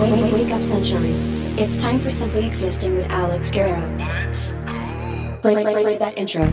Wake, 0.00 0.14
wake, 0.14 0.32
wake 0.32 0.50
up, 0.50 0.62
sunshine. 0.62 1.04
It's 1.58 1.82
time 1.82 2.00
for 2.00 2.08
Simply 2.08 2.46
Existing 2.46 2.96
with 2.96 3.06
Alex 3.10 3.50
Guerrero. 3.50 3.82
Play, 5.42 5.52
play, 5.52 5.62
play, 5.62 5.82
play 5.82 5.98
that 5.98 6.16
intro. 6.16 6.50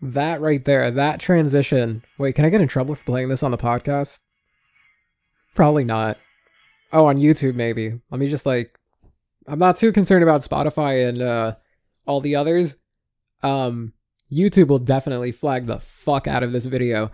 That 0.00 0.40
right 0.40 0.64
there, 0.64 0.90
that 0.90 1.20
transition. 1.20 2.04
Wait, 2.18 2.34
can 2.34 2.44
I 2.44 2.48
get 2.48 2.60
in 2.60 2.66
trouble 2.66 2.96
for 2.96 3.04
playing 3.04 3.28
this 3.28 3.44
on 3.44 3.52
the 3.52 3.58
podcast? 3.58 4.18
Probably 5.54 5.84
not. 5.84 6.18
Oh, 6.92 7.06
on 7.06 7.18
YouTube 7.18 7.54
maybe. 7.54 7.98
Let 8.10 8.20
me 8.20 8.26
just 8.26 8.46
like 8.46 8.78
I'm 9.46 9.58
not 9.58 9.76
too 9.76 9.92
concerned 9.92 10.22
about 10.22 10.42
Spotify 10.42 11.08
and 11.08 11.20
uh 11.20 11.54
all 12.06 12.20
the 12.20 12.36
others. 12.36 12.76
Um 13.42 13.94
YouTube 14.30 14.68
will 14.68 14.78
definitely 14.78 15.32
flag 15.32 15.66
the 15.66 15.80
fuck 15.80 16.26
out 16.26 16.42
of 16.42 16.52
this 16.52 16.66
video. 16.66 17.10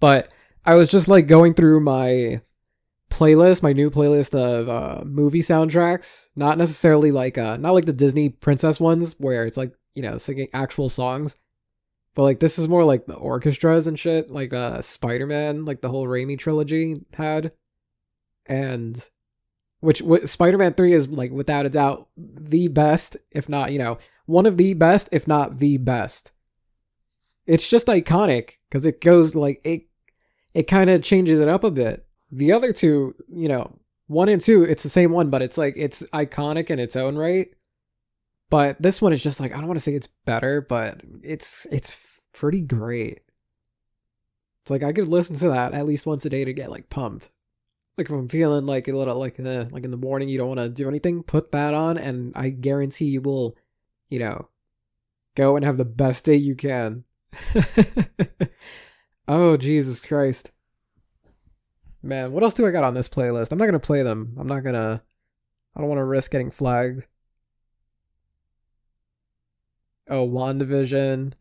But 0.00 0.32
I 0.64 0.74
was 0.74 0.88
just 0.88 1.08
like 1.08 1.26
going 1.26 1.54
through 1.54 1.80
my 1.80 2.42
playlist, 3.10 3.62
my 3.62 3.72
new 3.72 3.90
playlist 3.90 4.34
of 4.34 4.68
uh 4.68 5.04
movie 5.04 5.42
soundtracks, 5.42 6.26
not 6.34 6.58
necessarily 6.58 7.12
like 7.12 7.38
uh 7.38 7.56
not 7.56 7.74
like 7.74 7.86
the 7.86 7.92
Disney 7.92 8.30
princess 8.30 8.80
ones 8.80 9.14
where 9.18 9.46
it's 9.46 9.56
like, 9.56 9.72
you 9.94 10.02
know, 10.02 10.18
singing 10.18 10.48
actual 10.52 10.88
songs. 10.88 11.36
But 12.16 12.24
like 12.24 12.40
this 12.40 12.58
is 12.58 12.68
more 12.68 12.84
like 12.84 13.06
the 13.06 13.14
orchestras 13.14 13.86
and 13.86 13.98
shit, 13.98 14.28
like 14.28 14.52
uh 14.52 14.80
Spider-Man, 14.80 15.66
like 15.66 15.82
the 15.82 15.88
whole 15.88 16.06
Raimi 16.06 16.36
trilogy 16.36 16.96
had. 17.14 17.52
And 18.46 19.08
which 19.80 20.00
w- 20.00 20.26
Spider-Man 20.26 20.74
3 20.74 20.92
is 20.92 21.08
like 21.08 21.30
without 21.30 21.66
a 21.66 21.70
doubt 21.70 22.08
the 22.16 22.68
best, 22.68 23.16
if 23.30 23.48
not, 23.48 23.72
you 23.72 23.78
know, 23.78 23.98
one 24.26 24.46
of 24.46 24.56
the 24.56 24.74
best, 24.74 25.08
if 25.12 25.26
not 25.26 25.58
the 25.58 25.78
best. 25.78 26.32
It's 27.46 27.68
just 27.68 27.88
iconic 27.88 28.58
cuz 28.70 28.86
it 28.86 29.00
goes 29.00 29.34
like 29.34 29.60
it 29.64 29.86
it 30.54 30.64
kind 30.64 30.90
of 30.90 31.02
changes 31.02 31.40
it 31.40 31.48
up 31.48 31.64
a 31.64 31.70
bit. 31.70 32.06
The 32.30 32.52
other 32.52 32.72
two, 32.72 33.14
you 33.28 33.48
know, 33.48 33.78
1 34.06 34.28
and 34.28 34.42
2, 34.42 34.64
it's 34.64 34.82
the 34.82 34.88
same 34.88 35.12
one, 35.12 35.30
but 35.30 35.42
it's 35.42 35.58
like 35.58 35.74
it's 35.76 36.02
iconic 36.12 36.70
in 36.70 36.78
its 36.78 36.96
own 36.96 37.16
right. 37.16 37.48
But 38.50 38.82
this 38.82 39.00
one 39.00 39.12
is 39.12 39.22
just 39.22 39.40
like 39.40 39.52
I 39.52 39.58
don't 39.58 39.68
want 39.68 39.76
to 39.76 39.82
say 39.82 39.94
it's 39.94 40.08
better, 40.26 40.60
but 40.60 41.00
it's 41.22 41.66
it's 41.70 41.98
pretty 42.32 42.60
great. 42.60 43.20
It's 44.62 44.70
like 44.70 44.82
I 44.82 44.92
could 44.92 45.06
listen 45.06 45.36
to 45.36 45.48
that 45.48 45.72
at 45.72 45.86
least 45.86 46.06
once 46.06 46.26
a 46.26 46.30
day 46.30 46.44
to 46.44 46.52
get 46.52 46.70
like 46.70 46.90
pumped. 46.90 47.30
Like 48.00 48.08
if 48.08 48.16
I'm 48.16 48.30
feeling 48.30 48.64
like 48.64 48.88
a 48.88 48.92
little 48.92 49.18
like 49.18 49.38
uh, 49.38 49.66
like 49.70 49.84
in 49.84 49.90
the 49.90 49.98
morning 49.98 50.30
you 50.30 50.38
don't 50.38 50.48
want 50.48 50.60
to 50.60 50.70
do 50.70 50.88
anything, 50.88 51.22
put 51.22 51.52
that 51.52 51.74
on 51.74 51.98
and 51.98 52.32
I 52.34 52.48
guarantee 52.48 53.04
you 53.04 53.20
will, 53.20 53.58
you 54.08 54.18
know, 54.18 54.48
go 55.34 55.54
and 55.54 55.66
have 55.66 55.76
the 55.76 55.84
best 55.84 56.24
day 56.24 56.36
you 56.36 56.54
can. 56.56 57.04
oh 59.28 59.58
Jesus 59.58 60.00
Christ. 60.00 60.50
Man, 62.02 62.32
what 62.32 62.42
else 62.42 62.54
do 62.54 62.66
I 62.66 62.70
got 62.70 62.84
on 62.84 62.94
this 62.94 63.10
playlist? 63.10 63.52
I'm 63.52 63.58
not 63.58 63.66
to 63.70 63.78
play 63.78 64.02
them. 64.02 64.34
I'm 64.40 64.46
not 64.46 64.64
to 64.64 65.02
I 65.76 65.80
don't 65.80 65.90
want 65.90 65.98
to 65.98 66.04
risk 66.04 66.30
getting 66.30 66.50
flagged. 66.50 67.06
Oh, 70.08 70.26
WandaVision. 70.26 71.34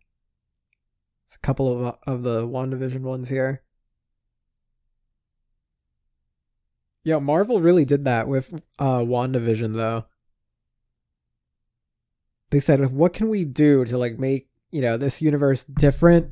It's 1.26 1.36
a 1.36 1.40
couple 1.40 1.88
of 1.88 1.98
of 2.06 2.24
the 2.24 2.46
WandaVision 2.46 3.00
ones 3.00 3.30
here. 3.30 3.64
Yeah, 7.10 7.18
Marvel 7.18 7.60
really 7.60 7.86
did 7.86 8.06
that 8.06 8.28
with 8.28 8.54
uh 8.78 9.00
WandaVision 9.00 9.74
though. 9.74 10.06
They 12.52 12.60
said, 12.60 12.92
"What 12.92 13.14
can 13.14 13.30
we 13.30 13.46
do 13.46 13.84
to 13.86 13.98
like 13.98 14.20
make, 14.20 14.48
you 14.70 14.82
know, 14.82 14.96
this 14.96 15.20
universe 15.20 15.64
different? 15.64 16.32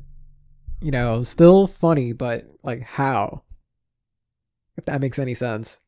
You 0.80 0.92
know, 0.92 1.24
still 1.24 1.66
funny, 1.66 2.12
but 2.12 2.44
like 2.62 2.82
how?" 2.82 3.42
If 4.76 4.84
that 4.84 5.00
makes 5.00 5.18
any 5.18 5.34
sense. 5.34 5.80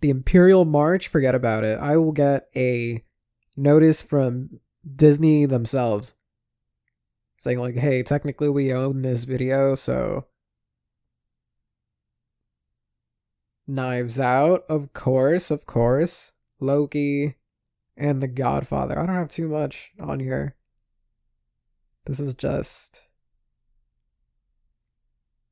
The 0.00 0.10
Imperial 0.10 0.64
March, 0.64 1.06
forget 1.06 1.36
about 1.36 1.62
it. 1.62 1.78
I 1.78 1.96
will 1.96 2.10
get 2.10 2.48
a 2.56 3.04
notice 3.56 4.02
from 4.02 4.58
Disney 4.96 5.46
themselves 5.46 6.14
saying 7.36 7.60
like, 7.60 7.76
"Hey, 7.76 8.02
technically 8.02 8.48
we 8.48 8.72
own 8.72 9.02
this 9.02 9.22
video, 9.22 9.76
so 9.76 10.26
Knives 13.70 14.18
Out, 14.18 14.64
of 14.68 14.92
course, 14.92 15.50
of 15.50 15.64
course, 15.64 16.32
Loki, 16.58 17.36
and 17.96 18.20
The 18.20 18.28
Godfather. 18.28 18.98
I 18.98 19.06
don't 19.06 19.14
have 19.14 19.28
too 19.28 19.48
much 19.48 19.92
on 20.00 20.18
here. 20.18 20.56
This 22.06 22.18
is 22.18 22.34
just 22.34 23.02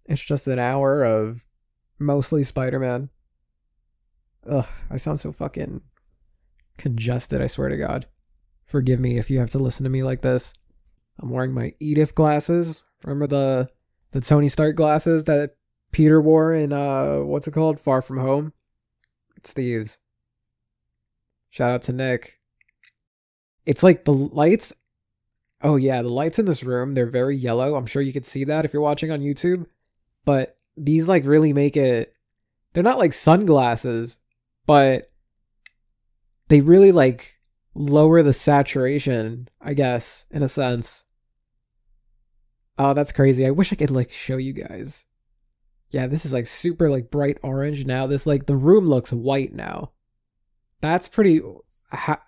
it's 0.07 0.23
just 0.23 0.47
an 0.49 0.59
hour 0.59 1.05
of 1.05 1.45
mostly 1.99 2.43
Spider-Man. 2.43 3.11
Ugh, 4.49 4.67
I 4.91 4.97
sound 4.97 5.21
so 5.21 5.31
fucking 5.31 5.83
congested, 6.79 7.43
I 7.43 7.47
swear 7.47 7.69
to 7.69 7.77
God. 7.77 8.07
Forgive 8.65 8.99
me 8.99 9.19
if 9.19 9.31
you 9.31 9.39
have 9.39 9.51
to 9.51 9.59
listen 9.59 9.85
to 9.85 9.91
me 9.91 10.03
like 10.03 10.23
this. 10.23 10.55
I'm 11.21 11.29
wearing 11.29 11.53
my 11.53 11.75
Edith 11.79 12.15
glasses. 12.15 12.83
Remember 13.05 13.27
the 13.27 13.69
the 14.13 14.21
Tony 14.23 14.49
Stark 14.49 14.75
glasses 14.75 15.25
that 15.25 15.58
Peter 15.93 16.21
wore 16.21 16.53
in 16.53 16.73
uh 16.73 17.19
what's 17.19 17.49
it 17.49 17.53
called? 17.53 17.81
Far 17.81 18.03
From 18.03 18.19
Home? 18.19 18.53
It's 19.37 19.53
these. 19.55 19.99
Shout 21.51 21.71
out 21.71 21.83
to 21.83 21.93
Nick. 21.93 22.41
It's 23.65 23.83
like 23.83 24.05
the 24.05 24.13
lights 24.13 24.73
Oh 25.61 25.77
yeah, 25.77 26.03
the 26.03 26.09
lights 26.09 26.39
in 26.39 26.47
this 26.47 26.63
room, 26.63 26.95
they're 26.95 27.07
very 27.07 27.37
yellow. 27.37 27.75
I'm 27.75 27.87
sure 27.87 28.03
you 28.03 28.13
could 28.13 28.25
see 28.25 28.45
that 28.45 28.65
if 28.65 28.73
you're 28.73 28.83
watching 28.83 29.11
on 29.11 29.21
YouTube. 29.21 29.67
But 30.25 30.57
these 30.77 31.09
like 31.09 31.25
really 31.25 31.53
make 31.53 31.77
it 31.77 32.15
they're 32.73 32.83
not 32.83 32.99
like 32.99 33.13
sunglasses, 33.13 34.19
but 34.67 35.11
they 36.49 36.61
really 36.61 36.93
like 36.93 37.41
lower 37.75 38.23
the 38.23 38.33
saturation, 38.33 39.49
I 39.61 39.75
guess, 39.75 40.27
in 40.31 40.43
a 40.43 40.49
sense. 40.49 41.05
Oh, 42.79 42.95
that's 42.95 43.13
crazy. 43.13 43.45
I 43.47 43.51
wish 43.51 43.73
I 43.73 43.77
could 43.77 43.91
like 43.91 44.13
show 44.13 44.37
you 44.37 44.53
guys. 44.53 45.05
Yeah, 45.91 46.07
this 46.07 46.27
is 46.27 46.33
like 46.33 46.47
super 46.47 46.91
like 46.91 47.11
bright 47.11 47.39
orange 47.43 47.87
now. 47.87 48.07
This 48.07 48.27
like 48.27 48.47
the 48.47 48.57
room 48.57 48.87
looks 48.87 49.13
white 49.13 49.55
now. 49.55 49.93
That's 50.81 51.09
pretty 51.09 51.41
ha- 51.91 52.23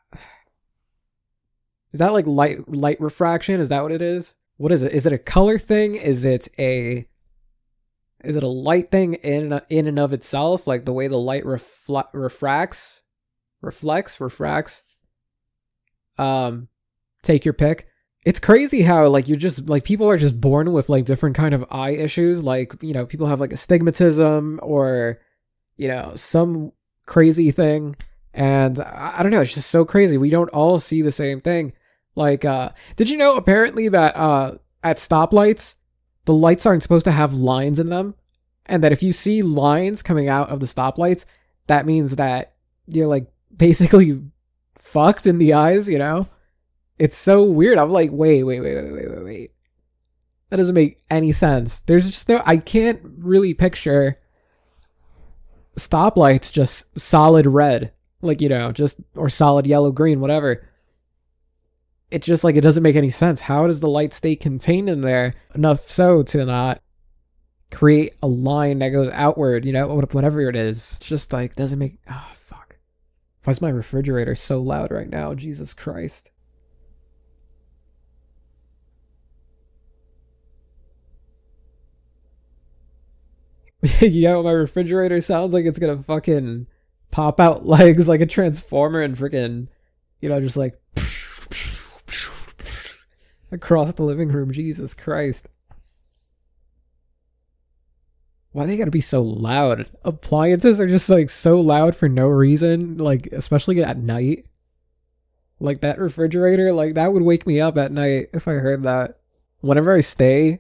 Is 1.93 1.98
that 1.98 2.12
like 2.12 2.26
light 2.26 2.69
light 2.69 3.00
refraction? 3.00 3.60
Is 3.60 3.69
that 3.69 3.82
what 3.82 3.93
it 3.93 4.03
is? 4.03 4.34
What 4.56 4.72
is 4.72 4.82
it? 4.82 4.93
Is 4.93 5.06
it 5.06 5.12
a 5.12 5.19
color 5.19 5.59
thing? 5.59 5.94
Is 5.94 6.25
it 6.25 6.48
a 6.59 7.06
is 8.25 8.37
it 8.37 8.43
a 8.43 8.48
light 8.48 8.88
thing 8.91 9.15
in 9.15 9.60
in 9.69 9.87
and 9.87 9.98
of 9.98 10.12
itself 10.12 10.66
like 10.66 10.84
the 10.84 10.92
way 10.92 11.09
the 11.09 11.16
light 11.16 11.44
refle- 11.44 12.09
refracts 12.12 13.03
reflects 13.62 14.21
refracts 14.21 14.82
um 16.19 16.69
take 17.22 17.47
your 17.47 17.54
pick 17.54 17.88
it's 18.25 18.41
crazy 18.41 18.83
how 18.83 19.09
like 19.09 19.29
you're 19.29 19.39
just 19.39 19.69
like 19.69 19.85
people 19.85 20.11
are 20.11 20.19
just 20.19 20.41
born 20.41 20.73
with 20.73 20.89
like 20.89 21.05
different 21.07 21.37
kind 21.37 21.55
of 21.55 21.65
eye 21.71 21.91
issues. 21.91 22.43
Like 22.45 22.75
you 22.83 22.93
know 22.93 23.07
people 23.07 23.27
have 23.27 23.41
like 23.41 23.53
astigmatism 23.53 24.61
or 24.63 25.21
you 25.77 25.89
know 25.89 26.13
some 26.17 26.73
crazy 27.07 27.51
thing. 27.51 27.97
And 28.33 28.79
I, 28.81 29.17
I 29.19 29.23
don't 29.23 29.33
know 29.33 29.41
it's 29.41 29.55
just 29.55 29.71
so 29.71 29.85
crazy. 29.85 30.19
We 30.19 30.31
don't 30.31 30.51
all 30.51 30.81
see 30.81 31.03
the 31.03 31.13
same 31.13 31.41
thing. 31.41 31.73
Like 32.15 32.45
uh 32.45 32.71
did 32.97 33.09
you 33.09 33.17
know 33.17 33.37
apparently 33.37 33.89
that 33.89 34.17
uh 34.17 34.57
at 34.83 34.99
stoplights 34.99 35.77
the 36.27 36.35
lights 36.35 36.67
aren't 36.67 36.83
supposed 36.83 37.07
to 37.07 37.13
have 37.13 37.35
lines 37.35 37.81
in 37.81 37.89
them? 37.89 38.15
And 38.67 38.85
that 38.85 38.93
if 38.93 39.03
you 39.03 39.13
see 39.13 39.43
lines 39.43 40.03
coming 40.03 40.28
out 40.28 40.51
of 40.51 40.61
the 40.61 40.66
stoplights 40.66 41.25
that 41.69 41.87
means 41.87 42.16
that 42.16 42.53
you're 42.87 43.07
like 43.07 43.33
basically 43.57 44.21
fucked 44.77 45.27
in 45.27 45.39
the 45.39 45.55
eyes 45.55 45.89
you 45.89 45.99
know 45.99 46.27
it's 47.01 47.17
so 47.17 47.43
weird. 47.45 47.79
I'm 47.79 47.91
like 47.91 48.11
wait 48.13 48.45
wait 48.45 48.61
wait 48.61 48.75
wait 48.77 48.93
wait 48.93 49.11
wait 49.11 49.25
wait. 49.25 49.53
That 50.51 50.59
doesn't 50.59 50.75
make 50.75 51.03
any 51.11 51.33
sense. 51.33 51.81
There's 51.83 52.05
just 52.05 52.29
no 52.29 52.43
i 52.45 52.59
can't 52.59 53.01
really 53.19 53.55
picture 53.55 54.19
stoplights 55.77 56.53
just 56.53 57.01
solid 57.01 57.47
red 57.47 57.93
like 58.21 58.43
you 58.43 58.49
know 58.49 58.71
just 58.71 59.01
or 59.15 59.31
solid 59.31 59.67
yellow 59.67 59.91
green 59.91 60.21
whatever. 60.21 60.69
It's 62.11 62.27
just 62.27 62.45
like 62.45 62.57
it 62.57 62.61
doesn't 62.61 62.83
make 62.83 62.97
any 62.97 63.09
sense. 63.09 63.41
How 63.41 63.67
does 63.67 63.81
the 63.81 63.89
light 63.89 64.13
stay 64.13 64.37
contained 64.37 64.91
in 64.91 65.01
there 65.01 65.33
enough 65.55 65.89
so 65.89 66.23
to 66.25 66.45
not 66.45 66.83
create 67.71 68.15
a 68.21 68.27
line 68.27 68.81
that 68.81 68.89
goes 68.89 69.09
outward 69.13 69.65
you 69.65 69.73
know 69.73 69.87
whatever 69.87 70.43
it 70.43 70.57
is? 70.57 70.97
It's 70.97 71.09
just 71.09 71.33
like 71.33 71.57
doesn't 71.57 71.79
make 71.79 71.99
oh 72.11 72.33
fuck. 72.37 72.77
Why 73.45 73.53
is 73.53 73.63
my 73.63 73.71
refrigerator 73.71 74.35
so 74.35 74.61
loud 74.61 74.91
right 74.91 75.09
now? 75.09 75.33
Jesus 75.33 75.73
christ 75.73 76.31
Yo, 84.00 84.42
my 84.42 84.50
refrigerator 84.50 85.21
sounds 85.21 85.54
like 85.54 85.65
it's 85.65 85.78
gonna 85.78 86.03
fucking 86.03 86.66
pop 87.10 87.41
out 87.41 87.66
legs 87.66 88.09
like 88.09 88.21
a 88.21 88.27
transformer 88.27 89.00
and 89.00 89.16
freaking, 89.16 89.68
you 90.21 90.28
know, 90.28 90.41
just 90.41 90.56
like 90.56 90.78
across 93.53 93.94
the 93.94 94.03
living 94.03 94.28
room. 94.28 94.53
Jesus 94.53 94.92
Christ. 94.92 95.47
Why 98.53 98.66
they 98.66 98.77
gotta 98.77 98.91
be 98.91 99.00
so 99.00 99.22
loud? 99.22 99.88
Appliances 100.04 100.80
are 100.80 100.88
just 100.88 101.09
like 101.09 101.30
so 101.30 101.60
loud 101.60 101.97
for 101.97 102.09
no 102.09 102.27
reason, 102.27 102.98
like 102.98 103.28
especially 103.32 103.82
at 103.82 103.97
night. 103.97 104.47
Like 105.59 105.80
that 105.82 105.98
refrigerator, 105.98 106.72
like 106.72 106.94
that 106.94 107.12
would 107.12 107.22
wake 107.22 107.47
me 107.47 107.60
up 107.60 107.78
at 107.78 107.92
night 107.92 108.28
if 108.32 108.48
I 108.48 108.54
heard 108.54 108.82
that. 108.82 109.21
Whenever 109.60 109.94
I 109.94 110.00
stay 110.00 110.59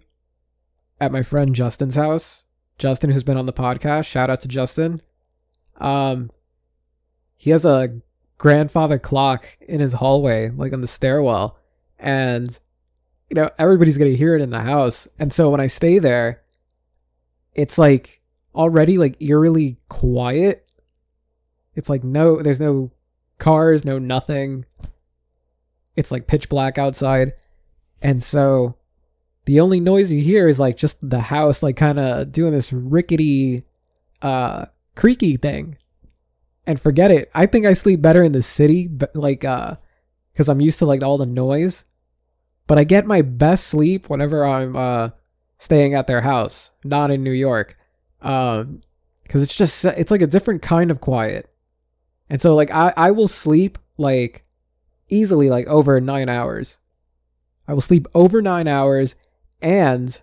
at 1.00 1.12
my 1.12 1.22
friend 1.22 1.54
Justin's 1.54 1.96
house, 1.96 2.44
Justin 2.80 3.10
who's 3.10 3.22
been 3.22 3.36
on 3.36 3.46
the 3.46 3.52
podcast, 3.52 4.06
shout 4.06 4.30
out 4.30 4.40
to 4.40 4.48
Justin. 4.48 5.00
Um 5.76 6.30
he 7.36 7.50
has 7.50 7.64
a 7.64 8.00
grandfather 8.38 8.98
clock 8.98 9.46
in 9.60 9.80
his 9.80 9.92
hallway, 9.92 10.48
like 10.50 10.72
on 10.72 10.80
the 10.80 10.88
stairwell, 10.88 11.58
and 11.98 12.58
you 13.28 13.36
know, 13.36 13.48
everybody's 13.58 13.98
gonna 13.98 14.10
hear 14.10 14.34
it 14.34 14.42
in 14.42 14.50
the 14.50 14.62
house. 14.62 15.06
And 15.18 15.32
so 15.32 15.50
when 15.50 15.60
I 15.60 15.68
stay 15.68 15.98
there, 15.98 16.42
it's 17.54 17.78
like 17.78 18.20
already 18.54 18.98
like 18.98 19.20
eerily 19.20 19.76
quiet. 19.88 20.66
It's 21.74 21.88
like 21.90 22.02
no, 22.02 22.42
there's 22.42 22.60
no 22.60 22.90
cars, 23.38 23.84
no 23.84 23.98
nothing. 23.98 24.64
It's 25.96 26.10
like 26.10 26.26
pitch 26.26 26.48
black 26.48 26.78
outside. 26.78 27.34
And 28.00 28.22
so 28.22 28.76
the 29.50 29.58
only 29.58 29.80
noise 29.80 30.12
you 30.12 30.22
hear 30.22 30.46
is 30.46 30.60
like 30.60 30.76
just 30.76 30.96
the 31.02 31.18
house 31.18 31.60
like 31.60 31.76
kind 31.76 31.98
of 31.98 32.30
doing 32.30 32.52
this 32.52 32.72
rickety 32.72 33.64
uh 34.22 34.66
creaky 34.94 35.36
thing. 35.36 35.76
And 36.68 36.80
forget 36.80 37.10
it. 37.10 37.32
I 37.34 37.46
think 37.46 37.66
I 37.66 37.74
sleep 37.74 38.00
better 38.00 38.22
in 38.22 38.30
the 38.30 38.42
city 38.42 38.86
but 38.86 39.16
like 39.16 39.44
uh 39.44 39.74
cuz 40.36 40.48
I'm 40.48 40.60
used 40.60 40.78
to 40.78 40.86
like 40.86 41.02
all 41.02 41.18
the 41.18 41.26
noise. 41.26 41.84
But 42.68 42.78
I 42.78 42.84
get 42.84 43.08
my 43.08 43.22
best 43.22 43.66
sleep 43.66 44.08
whenever 44.08 44.46
I'm 44.46 44.76
uh 44.76 45.10
staying 45.58 45.94
at 45.94 46.06
their 46.06 46.20
house, 46.20 46.70
not 46.84 47.10
in 47.10 47.24
New 47.24 47.32
York. 47.32 47.76
Um, 48.22 48.82
because 49.24 49.42
it's 49.42 49.56
just 49.56 49.84
it's 49.84 50.12
like 50.12 50.22
a 50.22 50.28
different 50.28 50.62
kind 50.62 50.92
of 50.92 51.00
quiet. 51.00 51.50
And 52.28 52.40
so 52.40 52.54
like 52.54 52.70
I 52.70 52.92
I 52.96 53.10
will 53.10 53.26
sleep 53.26 53.80
like 53.98 54.46
easily 55.08 55.50
like 55.50 55.66
over 55.66 56.00
9 56.00 56.28
hours. 56.28 56.78
I 57.66 57.74
will 57.74 57.80
sleep 57.80 58.06
over 58.14 58.40
9 58.40 58.68
hours 58.68 59.16
and 59.62 60.20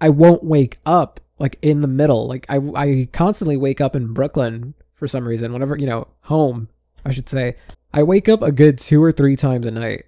I 0.00 0.08
won't 0.08 0.44
wake 0.44 0.78
up 0.86 1.20
like 1.38 1.58
in 1.62 1.80
the 1.80 1.88
middle. 1.88 2.26
Like 2.26 2.46
I 2.48 2.56
I 2.74 3.08
constantly 3.12 3.56
wake 3.56 3.80
up 3.80 3.96
in 3.96 4.12
Brooklyn 4.12 4.74
for 4.92 5.08
some 5.08 5.26
reason 5.26 5.52
whenever, 5.52 5.76
you 5.76 5.86
know, 5.86 6.08
home, 6.22 6.68
I 7.04 7.10
should 7.10 7.28
say. 7.28 7.56
I 7.92 8.02
wake 8.02 8.28
up 8.28 8.42
a 8.42 8.50
good 8.50 8.78
2 8.78 9.02
or 9.02 9.12
3 9.12 9.36
times 9.36 9.66
a 9.66 9.70
night 9.70 10.06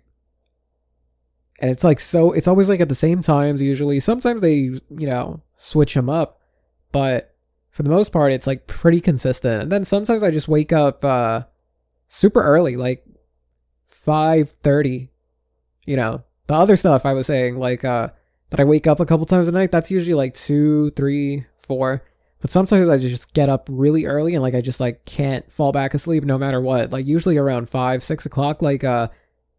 and 1.61 1.71
it's 1.71 1.85
like 1.85 2.01
so 2.01 2.33
it's 2.33 2.49
always 2.49 2.69
like 2.69 2.81
at 2.81 2.89
the 2.89 2.95
same 2.95 3.23
times 3.23 3.63
usually 3.63 4.01
sometimes 4.01 4.43
they 4.43 4.55
you 4.55 4.81
know 4.91 5.41
switch 5.57 5.95
them 5.95 6.11
up 6.11 6.41
but 6.93 7.35
for 7.71 7.83
the 7.83 7.91
most 7.91 8.13
part 8.13 8.33
it's 8.33 8.47
like 8.47 8.67
pretty 8.67 9.01
consistent 9.01 9.63
and 9.63 9.73
then 9.73 9.85
sometimes 9.85 10.23
i 10.23 10.31
just 10.31 10.49
wake 10.49 10.73
up 10.73 11.05
uh 11.05 11.43
super 12.09 12.43
early 12.43 12.77
like 12.77 13.05
5.30 14.07 15.09
you 15.87 15.97
know 15.97 16.23
the 16.47 16.55
other 16.55 16.77
stuff 16.77 17.07
i 17.07 17.13
was 17.13 17.27
saying 17.27 17.59
like 17.59 17.85
uh 17.85 18.11
that 18.51 18.61
i 18.61 18.65
wake 18.65 18.87
up 18.87 19.01
a 19.01 19.07
couple 19.07 19.27
times 19.27 19.49
a 19.49 19.53
night 19.53 19.71
that's 19.71 19.91
usually 19.91 20.15
like 20.15 20.35
two 20.35 20.91
three 20.93 21.45
four 21.59 22.05
but 22.41 22.51
sometimes 22.51 22.89
i 22.89 22.97
just 22.97 23.33
get 23.35 23.49
up 23.49 23.69
really 23.71 24.07
early 24.07 24.35
and 24.35 24.43
like 24.43 24.55
i 24.55 24.61
just 24.61 24.81
like 24.81 25.05
can't 25.05 25.51
fall 25.53 25.73
back 25.73 25.95
asleep 25.95 26.25
no 26.25 26.39
matter 26.39 26.61
what 26.61 26.91
like 26.91 27.07
usually 27.07 27.37
around 27.37 27.69
five 27.69 28.03
six 28.03 28.27
o'clock 28.27 28.63
like 28.63 28.85
uh 28.85 29.09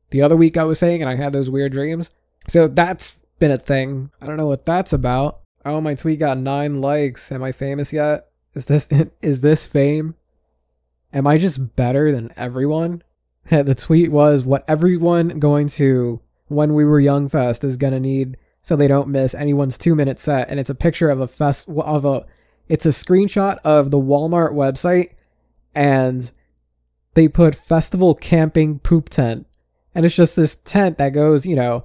the 0.10 0.22
other 0.22 0.36
week 0.36 0.58
I 0.58 0.64
was 0.64 0.80
saying, 0.80 1.02
and 1.02 1.10
I 1.10 1.16
had 1.16 1.34
those 1.34 1.50
weird 1.50 1.72
dreams. 1.72 2.10
So 2.48 2.68
that's 2.68 3.18
been 3.40 3.52
a 3.52 3.58
thing. 3.58 4.12
I 4.22 4.26
don't 4.26 4.38
know 4.38 4.48
what 4.48 4.66
that's 4.66 4.94
about. 4.94 5.42
Oh, 5.66 5.82
my 5.82 5.96
tweet 5.96 6.20
got 6.20 6.38
nine 6.38 6.82
likes. 6.82 7.32
Am 7.32 7.44
I 7.44 7.52
famous 7.52 7.92
yet? 7.92 8.30
Is 8.54 8.66
this 8.66 8.88
is 9.22 9.42
this 9.42 9.66
fame? 9.66 10.16
Am 11.14 11.28
I 11.28 11.38
just 11.38 11.76
better 11.76 12.12
than 12.12 12.32
everyone? 12.38 13.04
the 13.50 13.76
tweet 13.76 14.12
was 14.12 14.46
what 14.46 14.66
everyone 14.68 15.40
going 15.40 15.68
to 15.70 16.22
when 16.48 16.74
we 16.74 16.86
were 16.86 17.00
young 17.00 17.28
fest 17.28 17.64
is 17.64 17.78
gonna 17.78 18.00
need 18.00 18.38
so 18.68 18.76
they 18.76 18.88
don't 18.88 19.08
miss 19.08 19.34
anyone's 19.34 19.78
two 19.78 19.96
minute 19.96 20.20
set, 20.20 20.50
and 20.50 20.60
it's 20.60 20.70
a 20.70 20.76
picture 20.76 21.10
of 21.10 21.22
a 21.22 21.28
fest 21.28 21.70
of 21.70 22.06
a. 22.06 22.26
It's 22.68 22.86
a 22.86 22.90
screenshot 22.90 23.60
of 23.64 23.92
the 23.92 23.98
Walmart 23.98 24.52
website, 24.52 25.12
and 25.74 26.30
they 27.14 27.28
put 27.28 27.56
festival 27.56 28.14
camping 28.14 28.80
poop 28.80 29.10
tent 29.10 29.48
and 29.98 30.06
it's 30.06 30.16
just 30.16 30.36
this 30.36 30.54
tent 30.54 31.00
that 31.00 31.10
goes, 31.10 31.44
you 31.44 31.56
know, 31.56 31.84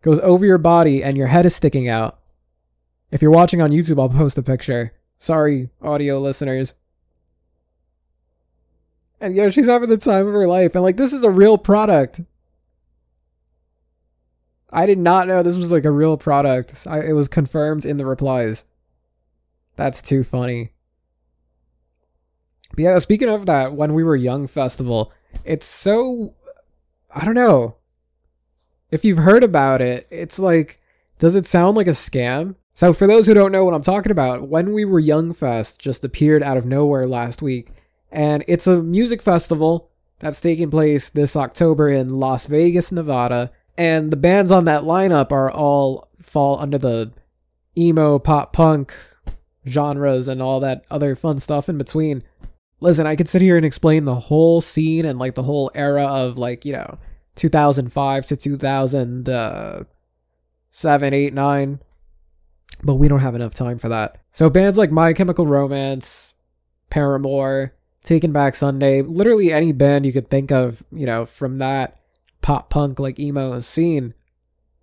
goes 0.00 0.18
over 0.20 0.46
your 0.46 0.56
body 0.56 1.02
and 1.02 1.18
your 1.18 1.26
head 1.26 1.44
is 1.44 1.54
sticking 1.54 1.86
out. 1.86 2.18
If 3.10 3.20
you're 3.20 3.30
watching 3.30 3.60
on 3.60 3.72
YouTube, 3.72 4.00
I'll 4.00 4.08
post 4.08 4.38
a 4.38 4.42
picture. 4.42 4.94
Sorry, 5.18 5.68
audio 5.82 6.18
listeners. 6.18 6.72
And 9.20 9.36
yeah, 9.36 9.50
she's 9.50 9.66
having 9.66 9.90
the 9.90 9.98
time 9.98 10.26
of 10.26 10.32
her 10.32 10.48
life. 10.48 10.74
And 10.74 10.82
like, 10.82 10.96
this 10.96 11.12
is 11.12 11.24
a 11.24 11.30
real 11.30 11.58
product. 11.58 12.22
I 14.76 14.84
did 14.84 14.98
not 14.98 15.26
know 15.26 15.42
this 15.42 15.56
was 15.56 15.72
like 15.72 15.86
a 15.86 15.90
real 15.90 16.18
product. 16.18 16.86
I, 16.86 17.00
it 17.00 17.12
was 17.12 17.28
confirmed 17.28 17.86
in 17.86 17.96
the 17.96 18.04
replies. 18.04 18.66
That's 19.74 20.02
too 20.02 20.22
funny. 20.22 20.72
But 22.72 22.82
yeah, 22.82 22.98
speaking 22.98 23.30
of 23.30 23.46
that, 23.46 23.72
when 23.72 23.94
we 23.94 24.04
were 24.04 24.16
young 24.16 24.46
festival, 24.46 25.12
it's 25.44 25.66
so 25.66 26.34
I 27.10 27.24
don't 27.24 27.34
know. 27.34 27.76
If 28.90 29.02
you've 29.02 29.18
heard 29.18 29.42
about 29.42 29.80
it, 29.80 30.06
it's 30.10 30.38
like, 30.38 30.78
does 31.18 31.34
it 31.34 31.46
sound 31.46 31.78
like 31.78 31.86
a 31.86 31.90
scam? 31.90 32.56
So, 32.74 32.92
for 32.92 33.06
those 33.06 33.26
who 33.26 33.32
don't 33.32 33.52
know 33.52 33.64
what 33.64 33.72
I'm 33.72 33.82
talking 33.82 34.12
about, 34.12 34.48
When 34.48 34.74
We 34.74 34.84
Were 34.84 35.00
Young 35.00 35.32
Fest 35.32 35.80
just 35.80 36.04
appeared 36.04 36.42
out 36.42 36.58
of 36.58 36.66
nowhere 36.66 37.04
last 37.04 37.40
week. 37.40 37.70
And 38.12 38.44
it's 38.46 38.66
a 38.66 38.82
music 38.82 39.22
festival 39.22 39.90
that's 40.18 40.42
taking 40.42 40.70
place 40.70 41.08
this 41.08 41.34
October 41.34 41.88
in 41.88 42.20
Las 42.20 42.44
Vegas, 42.44 42.92
Nevada. 42.92 43.50
And 43.78 44.10
the 44.10 44.16
bands 44.16 44.50
on 44.50 44.64
that 44.64 44.82
lineup 44.82 45.32
are 45.32 45.50
all 45.50 46.08
fall 46.20 46.58
under 46.58 46.78
the 46.78 47.12
emo, 47.76 48.18
pop 48.18 48.52
punk 48.52 48.94
genres 49.68 50.28
and 50.28 50.40
all 50.40 50.60
that 50.60 50.84
other 50.90 51.14
fun 51.14 51.38
stuff 51.38 51.68
in 51.68 51.76
between. 51.76 52.22
Listen, 52.80 53.06
I 53.06 53.16
could 53.16 53.28
sit 53.28 53.42
here 53.42 53.56
and 53.56 53.66
explain 53.66 54.04
the 54.04 54.14
whole 54.14 54.60
scene 54.60 55.04
and 55.04 55.18
like 55.18 55.34
the 55.34 55.42
whole 55.42 55.70
era 55.74 56.04
of 56.04 56.38
like, 56.38 56.64
you 56.64 56.72
know, 56.72 56.98
2005 57.36 58.26
to 58.26 58.36
2007, 58.36 61.14
8, 61.14 61.34
9. 61.34 61.80
But 62.82 62.94
we 62.94 63.08
don't 63.08 63.20
have 63.20 63.34
enough 63.34 63.54
time 63.54 63.78
for 63.78 63.88
that. 63.88 64.18
So 64.32 64.50
bands 64.50 64.76
like 64.76 64.90
My 64.90 65.14
Chemical 65.14 65.46
Romance, 65.46 66.34
Paramore, 66.90 67.72
Taking 68.02 68.32
Back 68.32 68.54
Sunday, 68.54 69.02
literally 69.02 69.52
any 69.52 69.72
band 69.72 70.06
you 70.06 70.12
could 70.12 70.28
think 70.28 70.52
of, 70.52 70.84
you 70.92 71.06
know, 71.06 71.24
from 71.24 71.58
that 71.58 71.98
pop 72.46 72.70
punk 72.70 73.00
like 73.00 73.18
emo 73.18 73.58
scene 73.58 74.14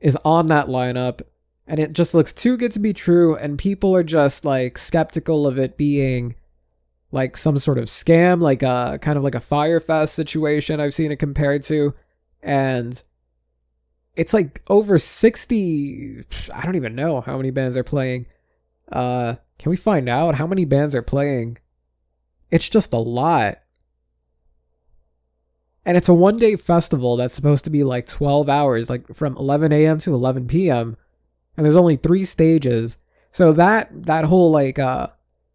is 0.01 0.17
on 0.25 0.47
that 0.47 0.67
lineup 0.67 1.21
and 1.65 1.79
it 1.79 1.93
just 1.93 2.13
looks 2.13 2.33
too 2.33 2.57
good 2.57 2.73
to 2.73 2.79
be 2.79 2.91
true 2.91 3.37
and 3.37 3.57
people 3.57 3.95
are 3.95 4.03
just 4.03 4.43
like 4.43 4.77
skeptical 4.77 5.47
of 5.47 5.57
it 5.57 5.77
being 5.77 6.35
like 7.13 7.37
some 7.37 7.57
sort 7.57 7.77
of 7.77 7.85
scam 7.85 8.41
like 8.41 8.63
a 8.63 8.99
kind 9.01 9.17
of 9.17 9.23
like 9.23 9.33
a 9.33 9.39
Fyre 9.39 9.79
Fest 9.79 10.13
situation 10.13 10.81
I've 10.81 10.93
seen 10.93 11.09
it 11.09 11.19
compared 11.19 11.63
to 11.63 11.93
and 12.41 13.01
it's 14.17 14.33
like 14.33 14.61
over 14.67 14.97
60 14.97 16.25
i 16.53 16.65
don't 16.65 16.75
even 16.75 16.95
know 16.95 17.21
how 17.21 17.37
many 17.37 17.49
bands 17.49 17.77
are 17.77 17.83
playing. 17.85 18.27
Uh 18.91 19.35
can 19.57 19.69
we 19.69 19.77
find 19.77 20.09
out 20.09 20.35
how 20.35 20.47
many 20.47 20.65
bands 20.65 20.93
are 20.95 21.01
playing? 21.01 21.59
It's 22.51 22.67
just 22.67 22.91
a 22.91 22.97
lot 22.97 23.59
and 25.85 25.97
it's 25.97 26.09
a 26.09 26.13
one 26.13 26.37
day 26.37 26.55
festival 26.55 27.17
that's 27.17 27.33
supposed 27.33 27.63
to 27.63 27.69
be 27.69 27.83
like 27.83 28.07
12 28.07 28.49
hours 28.49 28.89
like 28.89 29.07
from 29.13 29.35
11 29.37 29.71
a.m 29.71 29.97
to 29.99 30.13
11 30.13 30.47
p.m 30.47 30.97
and 31.57 31.65
there's 31.65 31.75
only 31.75 31.95
three 31.95 32.25
stages 32.25 32.97
so 33.31 33.51
that 33.53 33.89
that 33.91 34.25
whole 34.25 34.51
like 34.51 34.79
uh 34.79 35.07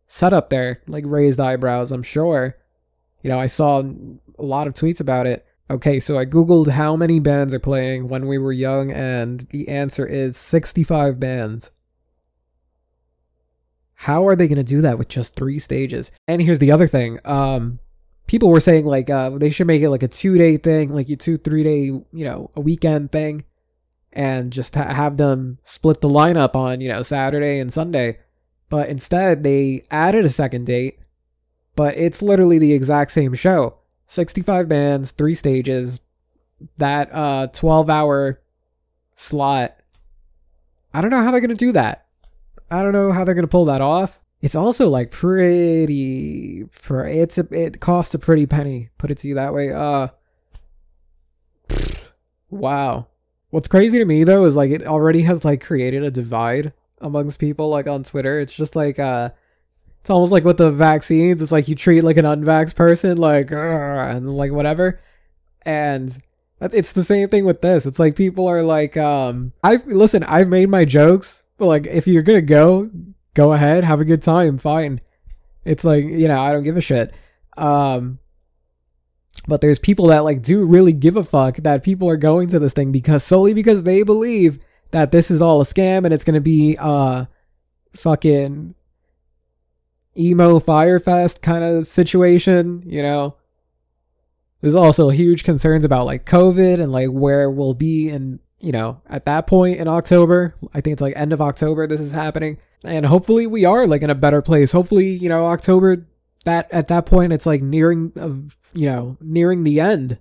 setup 0.06 0.50
there 0.50 0.80
like 0.87 1.04
raised 1.06 1.40
eyebrows 1.40 1.92
i'm 1.92 2.02
sure 2.02 2.56
you 3.23 3.30
know 3.30 3.38
i 3.38 3.47
saw 3.47 3.80
a 3.80 4.42
lot 4.42 4.66
of 4.66 4.75
tweets 4.75 5.00
about 5.00 5.26
it 5.26 5.44
Okay, 5.70 6.00
so 6.00 6.18
I 6.18 6.25
googled 6.25 6.68
how 6.68 6.97
many 6.97 7.20
bands 7.20 7.52
are 7.52 7.58
playing 7.58 8.08
when 8.08 8.26
we 8.26 8.38
were 8.38 8.52
young, 8.52 8.90
and 8.90 9.40
the 9.50 9.68
answer 9.68 10.06
is 10.06 10.38
65 10.38 11.20
bands. 11.20 11.70
How 13.92 14.26
are 14.26 14.35
they 14.35 14.49
going 14.49 14.56
to 14.56 14.62
do 14.62 14.80
that 14.80 14.97
with 14.97 15.08
just 15.08 15.35
three 15.35 15.58
stages? 15.58 16.11
And 16.26 16.40
here's 16.40 16.61
the 16.61 16.73
other 16.73 16.87
thing. 16.87 17.18
Um, 17.26 17.80
people 18.28 18.50
were 18.50 18.61
saying 18.61 18.87
like 18.87 19.11
uh, 19.11 19.30
they 19.30 19.50
should 19.50 19.66
make 19.66 19.82
it 19.82 19.90
like 19.90 20.04
a 20.04 20.08
two 20.08 20.38
day 20.38 20.56
thing, 20.56 20.94
like 20.94 21.08
a 21.08 21.16
two 21.16 21.37
three 21.37 21.64
day, 21.64 21.85
you 21.87 22.04
know, 22.12 22.50
a 22.54 22.61
weekend 22.61 23.11
thing, 23.11 23.44
and 24.12 24.52
just 24.52 24.76
ha- 24.76 24.94
have 24.94 25.16
them 25.16 25.58
split 25.64 26.00
the 26.00 26.08
lineup 26.08 26.54
on 26.54 26.80
you 26.80 26.88
know 26.88 27.02
Saturday 27.02 27.58
and 27.58 27.73
Sunday. 27.73 28.20
But 28.68 28.88
instead, 28.88 29.42
they 29.42 29.87
added 29.90 30.25
a 30.25 30.28
second 30.28 30.66
date, 30.66 31.00
but 31.75 31.97
it's 31.97 32.23
literally 32.23 32.58
the 32.58 32.75
exact 32.75 33.11
same 33.11 33.35
show 33.35 33.78
65 34.06 34.68
bands, 34.68 35.11
three 35.11 35.35
stages, 35.35 36.00
that 36.76 37.11
uh 37.12 37.49
12 37.49 37.90
hour 37.90 38.40
slot. 39.16 39.76
I 40.94 41.00
don't 41.00 41.11
know 41.11 41.23
how 41.23 41.30
they're 41.30 41.40
going 41.40 41.50
to 41.50 41.56
do 41.56 41.73
that. 41.73 42.06
I 42.70 42.82
don't 42.82 42.92
know 42.92 43.12
how 43.12 43.25
they're 43.25 43.35
going 43.35 43.42
to 43.42 43.49
pull 43.49 43.66
that 43.66 43.80
off. 43.80 44.20
It's 44.40 44.54
also 44.54 44.88
like 44.88 45.11
pretty 45.11 46.64
it's 46.90 47.38
a 47.38 47.47
it 47.50 47.80
costs 47.80 48.14
a 48.14 48.18
pretty 48.18 48.47
penny, 48.47 48.90
put 48.97 49.11
it 49.11 49.18
to 49.18 49.28
you 49.28 49.35
that 49.35 49.52
way. 49.52 49.73
Uh 49.73 50.09
wow. 52.50 53.09
What's 53.50 53.68
crazy 53.68 53.99
to 53.99 54.04
me 54.04 54.25
though 54.25 54.45
is 54.45 54.54
like 54.54 54.71
it 54.71 54.87
already 54.87 55.23
has 55.23 55.45
like 55.45 55.61
created 55.61 56.04
a 56.04 56.11
divide 56.11 56.73
amongst 57.00 57.40
people 57.40 57.68
like 57.68 57.88
on 57.88 58.04
Twitter. 58.04 58.38
It's 58.38 58.54
just 58.54 58.76
like 58.76 59.00
uh 59.00 59.30
it's 60.00 60.11
almost 60.11 60.30
like 60.30 60.45
with 60.45 60.59
the 60.59 60.71
vaccines. 60.71 61.42
It's 61.42 61.52
like 61.52 61.66
you 61.66 61.75
treat 61.75 62.04
like 62.04 62.16
an 62.16 62.25
unvax 62.25 62.75
person 62.75 63.18
like 63.18 63.50
and 63.50 64.37
like 64.37 64.52
whatever. 64.52 65.00
And 65.62 66.16
it's 66.61 66.92
the 66.92 67.04
same 67.04 67.28
thing 67.28 67.45
with 67.45 67.61
this. 67.61 67.87
It's 67.87 67.99
like 67.99 68.14
people 68.14 68.47
are 68.47 68.62
like 68.62 68.97
um 68.97 69.52
I've 69.64 69.85
listen, 69.87 70.23
I've 70.23 70.49
made 70.49 70.68
my 70.68 70.85
jokes, 70.85 71.42
but 71.57 71.66
like 71.66 71.87
if 71.87 72.07
you're 72.07 72.23
to 72.23 72.42
go, 72.42 72.88
go 73.35 73.52
ahead, 73.52 73.85
have 73.85 74.00
a 74.00 74.04
good 74.04 74.23
time, 74.23 74.58
fine. 74.58 75.00
It's 75.64 75.85
like, 75.85 76.04
you 76.04 76.28
know, 76.28 76.40
I 76.40 76.52
don't 76.52 76.64
give 76.64 76.76
a 76.76 76.82
shit. 76.82 77.12
Um 77.56 78.18
but 79.47 79.61
there's 79.61 79.78
people 79.78 80.08
that 80.08 80.25
like 80.25 80.42
do 80.42 80.64
really 80.64 80.92
give 80.92 81.16
a 81.16 81.25
fuck 81.25 81.56
that 81.58 81.82
people 81.82 82.08
are 82.08 82.16
going 82.16 82.49
to 82.49 82.58
this 82.58 82.73
thing 82.73 82.92
because 82.92 83.25
solely 83.25 83.54
because 83.54 83.82
they 83.82 84.02
believe 84.02 84.58
that 84.90 85.12
this 85.12 85.30
is 85.30 85.40
all 85.40 85.61
a 85.61 85.64
scam 85.64 86.04
and 86.04 86.12
it's 86.12 86.25
gonna 86.25 86.40
be 86.40 86.76
uh 86.78 87.25
fucking 87.94 88.75
emo 90.18 90.58
Fyre 90.58 90.99
Fest 90.99 91.42
kind 91.42 91.64
of 91.64 91.87
situation, 91.87 92.82
you 92.85 93.02
know. 93.02 93.37
There's 94.61 94.75
also 94.75 95.11
huge 95.11 95.44
concerns 95.44 95.85
about 95.85 96.06
like 96.06 96.26
COVID 96.26 96.80
and 96.80 96.90
like 96.90 97.08
where 97.11 97.49
we'll 97.49 97.75
be 97.75 98.08
in, 98.08 98.40
you 98.58 98.73
know, 98.73 99.00
at 99.08 99.25
that 99.26 99.47
point 99.47 99.78
in 99.78 99.87
October. 99.87 100.56
I 100.75 100.80
think 100.80 100.94
it's 100.94 101.02
like 101.02 101.14
end 101.16 101.32
of 101.32 101.40
October 101.40 101.87
this 101.87 102.00
is 102.00 102.12
happening. 102.12 102.58
And 102.85 103.06
hopefully 103.06 103.47
we 103.47 103.64
are 103.64 103.87
like 103.87 104.02
in 104.02 104.11
a 104.11 104.14
better 104.14 104.42
place. 104.42 104.73
Hopefully, 104.73 105.08
you 105.08 105.28
know, 105.28 105.47
October 105.47 106.06
that 106.44 106.70
at 106.73 106.88
that 106.88 107.06
point 107.06 107.32
it's 107.32 107.47
like 107.47 107.62
nearing 107.62 108.12
of, 108.16 108.56
you 108.75 108.87
know, 108.87 109.16
nearing 109.20 109.64
the 109.64 109.80
end 109.80 110.18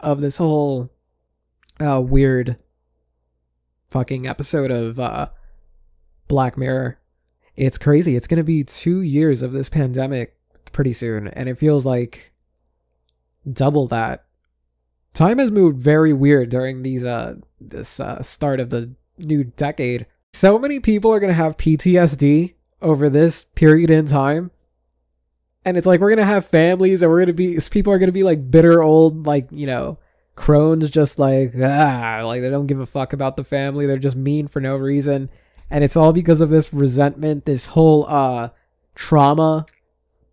of 0.00 0.20
this 0.20 0.36
whole 0.36 0.90
uh 1.80 2.00
weird 2.00 2.58
fucking 3.92 4.26
episode 4.26 4.70
of 4.70 4.98
uh, 4.98 5.28
Black 6.26 6.56
Mirror. 6.56 6.98
It's 7.54 7.78
crazy. 7.78 8.16
It's 8.16 8.26
to 8.26 8.42
be 8.42 8.64
two 8.64 9.02
years 9.02 9.42
of 9.42 9.52
this 9.52 9.68
pandemic 9.68 10.34
pretty 10.72 10.94
soon, 10.94 11.28
and 11.28 11.48
it 11.48 11.58
feels 11.58 11.84
like 11.84 12.32
double 13.50 13.86
that. 13.88 14.24
Time 15.12 15.38
has 15.38 15.50
moved 15.50 15.78
very 15.78 16.14
weird 16.14 16.48
during 16.48 16.82
these 16.82 17.04
uh 17.04 17.36
this 17.60 18.00
uh, 18.00 18.22
start 18.22 18.58
of 18.58 18.70
the 18.70 18.94
new 19.18 19.44
decade. 19.44 20.06
So 20.32 20.58
many 20.58 20.80
people 20.80 21.12
are 21.12 21.20
going 21.20 21.28
to 21.28 21.34
have 21.34 21.58
PTSD 21.58 22.54
over 22.80 23.10
this 23.10 23.44
period 23.44 23.90
in 23.90 24.06
time. 24.06 24.50
And 25.64 25.76
it's 25.76 25.86
like 25.86 26.00
we're 26.00 26.08
going 26.08 26.18
to 26.18 26.24
have 26.24 26.46
families 26.46 27.02
and 27.02 27.10
we're 27.10 27.18
going 27.18 27.26
to 27.28 27.32
be 27.34 27.58
people 27.70 27.92
are 27.92 27.98
going 27.98 28.08
to 28.08 28.12
be 28.12 28.24
like 28.24 28.50
bitter 28.50 28.82
old 28.82 29.26
like, 29.26 29.48
you 29.50 29.66
know, 29.66 29.98
crones 30.34 30.88
just 30.88 31.18
like 31.18 31.52
ah 31.62 32.22
like 32.24 32.40
they 32.40 32.48
don't 32.48 32.66
give 32.66 32.80
a 32.80 32.86
fuck 32.86 33.12
about 33.12 33.36
the 33.36 33.44
family. 33.44 33.86
They're 33.86 33.98
just 33.98 34.16
mean 34.16 34.48
for 34.48 34.60
no 34.60 34.76
reason. 34.76 35.30
And 35.70 35.84
it's 35.84 35.96
all 35.96 36.12
because 36.12 36.40
of 36.40 36.50
this 36.50 36.72
resentment 36.72 37.44
this 37.44 37.66
whole 37.66 38.06
uh 38.08 38.48
trauma 38.94 39.66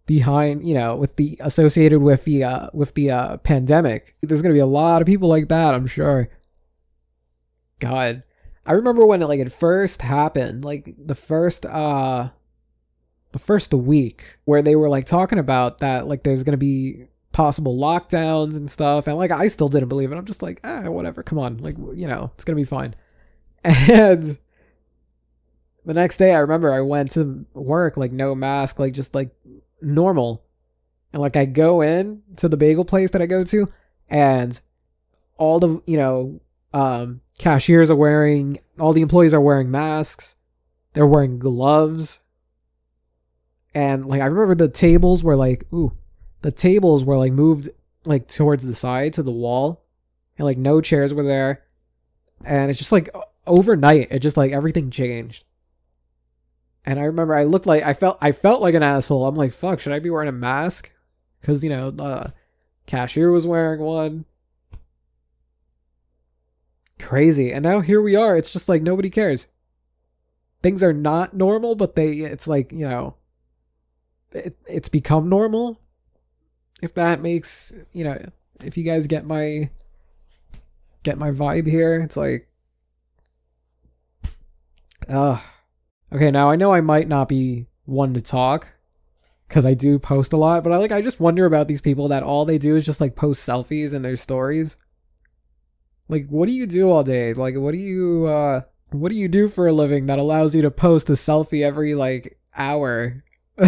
behind 0.06 0.68
you 0.68 0.74
know 0.74 0.96
with 0.96 1.16
the 1.18 1.38
associated 1.40 2.02
with 2.02 2.24
the 2.24 2.44
uh 2.44 2.70
with 2.74 2.96
the 2.96 3.12
uh 3.12 3.38
pandemic. 3.38 4.16
There's 4.22 4.42
gonna 4.42 4.54
be 4.54 4.60
a 4.60 4.66
lot 4.66 5.02
of 5.02 5.06
people 5.06 5.30
like 5.30 5.50
that 5.50 5.74
i'm 5.76 5.88
sure. 5.88 6.30
God 7.80 8.24
i 8.70 8.74
remember 8.74 9.06
when 9.06 9.22
it 9.22 9.28
like 9.28 9.42
it 9.42 9.52
first 9.52 10.02
happened 10.02 10.64
like 10.64 10.96
the 10.98 11.16
first 11.16 11.66
uh 11.66 12.30
the 13.34 13.40
first 13.40 13.74
week 13.74 14.38
where 14.46 14.62
they 14.62 14.76
were 14.76 14.90
like 14.90 15.06
talking 15.06 15.40
about 15.40 15.80
that 15.80 16.08
like 16.08 16.24
there's 16.24 16.44
gonna 16.44 16.56
be 16.56 17.10
possible 17.32 17.78
lockdowns 17.78 18.56
and 18.58 18.70
stuff. 18.70 19.08
And 19.08 19.18
like, 19.18 19.32
I 19.32 19.48
still 19.48 19.70
didn't 19.70 19.90
believe 19.90 20.12
it. 20.12 20.18
I'm 20.18 20.26
just 20.26 20.42
like, 20.42 20.60
ah, 20.64 20.90
whatever. 20.90 21.24
Come 21.24 21.40
on. 21.40 21.58
Like, 21.58 21.78
you 21.78 22.08
know, 22.08 22.32
it's 22.36 22.44
to 22.44 22.56
be 22.56 22.64
fine. 22.64 22.96
And 23.64 24.38
the 25.86 25.94
next 25.94 26.18
day, 26.18 26.34
I 26.34 26.40
remember 26.40 26.72
I 26.72 26.82
went 26.82 27.12
to 27.12 27.46
work, 27.54 27.98
like, 27.98 28.12
no 28.12 28.36
mask, 28.36 28.80
like, 28.80 28.94
just 28.94 29.16
like 29.16 29.32
normal. 29.82 30.44
And 31.12 31.22
like, 31.22 31.36
I 31.36 31.46
go 31.46 31.82
in 31.82 32.22
to 32.38 32.48
the 32.48 32.58
bagel 32.58 32.86
place 32.86 33.12
that 33.12 33.22
I 33.22 33.26
go 33.26 33.44
to, 33.44 33.68
and 34.08 34.60
all 35.38 35.60
the, 35.60 35.82
you 35.86 35.98
know, 35.98 36.42
um, 36.74 37.22
cashiers 37.40 37.90
are 37.90 37.96
wearing, 37.96 38.60
all 38.80 38.94
the 38.94 39.02
employees 39.02 39.34
are 39.34 39.42
wearing 39.42 39.72
masks. 39.72 40.36
They're 40.94 41.08
wearing 41.08 41.40
gloves. 41.40 42.20
And 43.74 44.06
like, 44.06 44.22
I 44.22 44.26
remember 44.26 44.54
the 44.54 44.70
tables 44.70 45.24
were 45.24 45.36
like, 45.36 45.66
ooh, 45.74 45.98
the 46.42 46.52
tables 46.52 47.04
were 47.04 47.18
like 47.18 47.32
moved 47.32 47.70
like 48.06 48.28
towards 48.28 48.66
the 48.66 48.76
side 48.76 49.14
to 49.14 49.24
the 49.24 49.32
wall. 49.32 49.86
And 50.38 50.46
like 50.46 50.58
no 50.58 50.82
chairs 50.82 51.14
were 51.14 51.24
there. 51.24 51.64
And 52.46 52.70
it's 52.70 52.80
just 52.80 52.92
like 52.92 53.10
overnight 53.48 54.08
it 54.12 54.20
just 54.20 54.38
like 54.38 54.52
everything 54.52 54.92
changed. 54.92 55.44
And 56.86 57.00
i 57.00 57.04
remember 57.04 57.36
i 57.36 57.44
looked 57.44 57.66
like 57.66 57.84
i 57.84 57.94
felt 57.94 58.18
i 58.22 58.32
felt 58.32 58.62
like 58.62 58.74
an 58.74 58.84
asshole. 58.84 59.28
I'm 59.28 59.36
like 59.36 59.54
fuck 59.54 59.80
should 59.80 59.92
i 59.92 60.00
be 60.00 60.10
wearing 60.10 60.30
a 60.30 60.34
mask? 60.34 60.92
Because 61.42 61.64
you 61.64 61.70
know 61.70 61.92
the 61.92 62.34
cashier 62.86 63.32
was 63.32 63.46
wearing 63.46 63.82
one 63.82 64.26
crazy. 67.00 67.52
And 67.52 67.64
now 67.64 67.80
here 67.80 68.02
we 68.02 68.16
are. 68.16 68.38
It's 68.38 68.54
just 68.54 68.70
like 68.70 68.82
nobody 68.82 69.10
cares. 69.10 69.48
Things 70.62 70.84
are 70.84 70.94
not 70.94 71.34
normal 71.34 71.76
but 71.76 71.96
they 71.96 72.18
it's 72.20 72.48
like 72.48 72.72
you 72.72 72.88
know 72.88 73.16
it, 74.32 74.58
it's 74.68 74.90
become 74.90 75.30
normal. 75.30 75.80
If 76.82 76.94
that 76.96 77.22
makes 77.22 77.74
you 77.94 78.04
know 78.04 78.30
if 78.62 78.78
you 78.78 78.84
guys 78.84 79.08
get 79.08 79.26
my 79.26 79.70
get 81.04 81.18
my 81.18 81.32
vibe 81.32 81.68
here 81.68 82.02
it's 82.02 82.18
like 82.18 82.48
uh 85.08 85.40
okay 86.12 86.30
now 86.30 86.52
i 86.52 86.56
know 86.56 86.74
i 86.74 86.82
might 86.82 87.08
not 87.08 87.30
be 87.30 87.66
one 87.86 88.14
to 88.14 88.22
talk 88.22 88.68
because 89.48 89.66
i 89.66 89.74
do 89.74 89.98
post 89.98 90.34
a 90.34 90.38
lot 90.38 90.64
but 90.64 90.72
i 90.72 90.78
like 90.78 90.92
i 90.92 91.02
just 91.02 91.20
wonder 91.20 91.46
about 91.46 91.68
these 91.68 91.82
people 91.82 92.10
that 92.10 92.24
all 92.24 92.46
they 92.46 92.58
do 92.58 92.76
is 92.76 92.86
just 92.86 93.02
like 93.02 93.16
post 93.16 93.48
selfies 93.48 93.94
and 93.94 94.04
their 94.04 94.18
stories 94.18 94.78
like 96.10 96.28
what 96.28 96.48
do 96.48 96.52
you 96.52 96.66
do 96.66 96.92
all 96.92 97.04
day 97.04 97.34
like 97.34 97.56
what 97.56 97.72
do 97.72 97.78
you 97.78 98.26
uh 98.26 98.62
what 98.92 99.10
do 99.10 99.16
you 99.16 99.28
do 99.28 99.48
for 99.48 99.68
a 99.68 99.74
living 99.74 100.08
that 100.08 100.20
allows 100.20 100.54
you 100.54 100.62
to 100.62 100.72
post 100.72 101.10
a 101.10 101.14
selfie 101.14 101.64
every 101.64 101.96
like 101.96 102.38
hour 102.58 103.24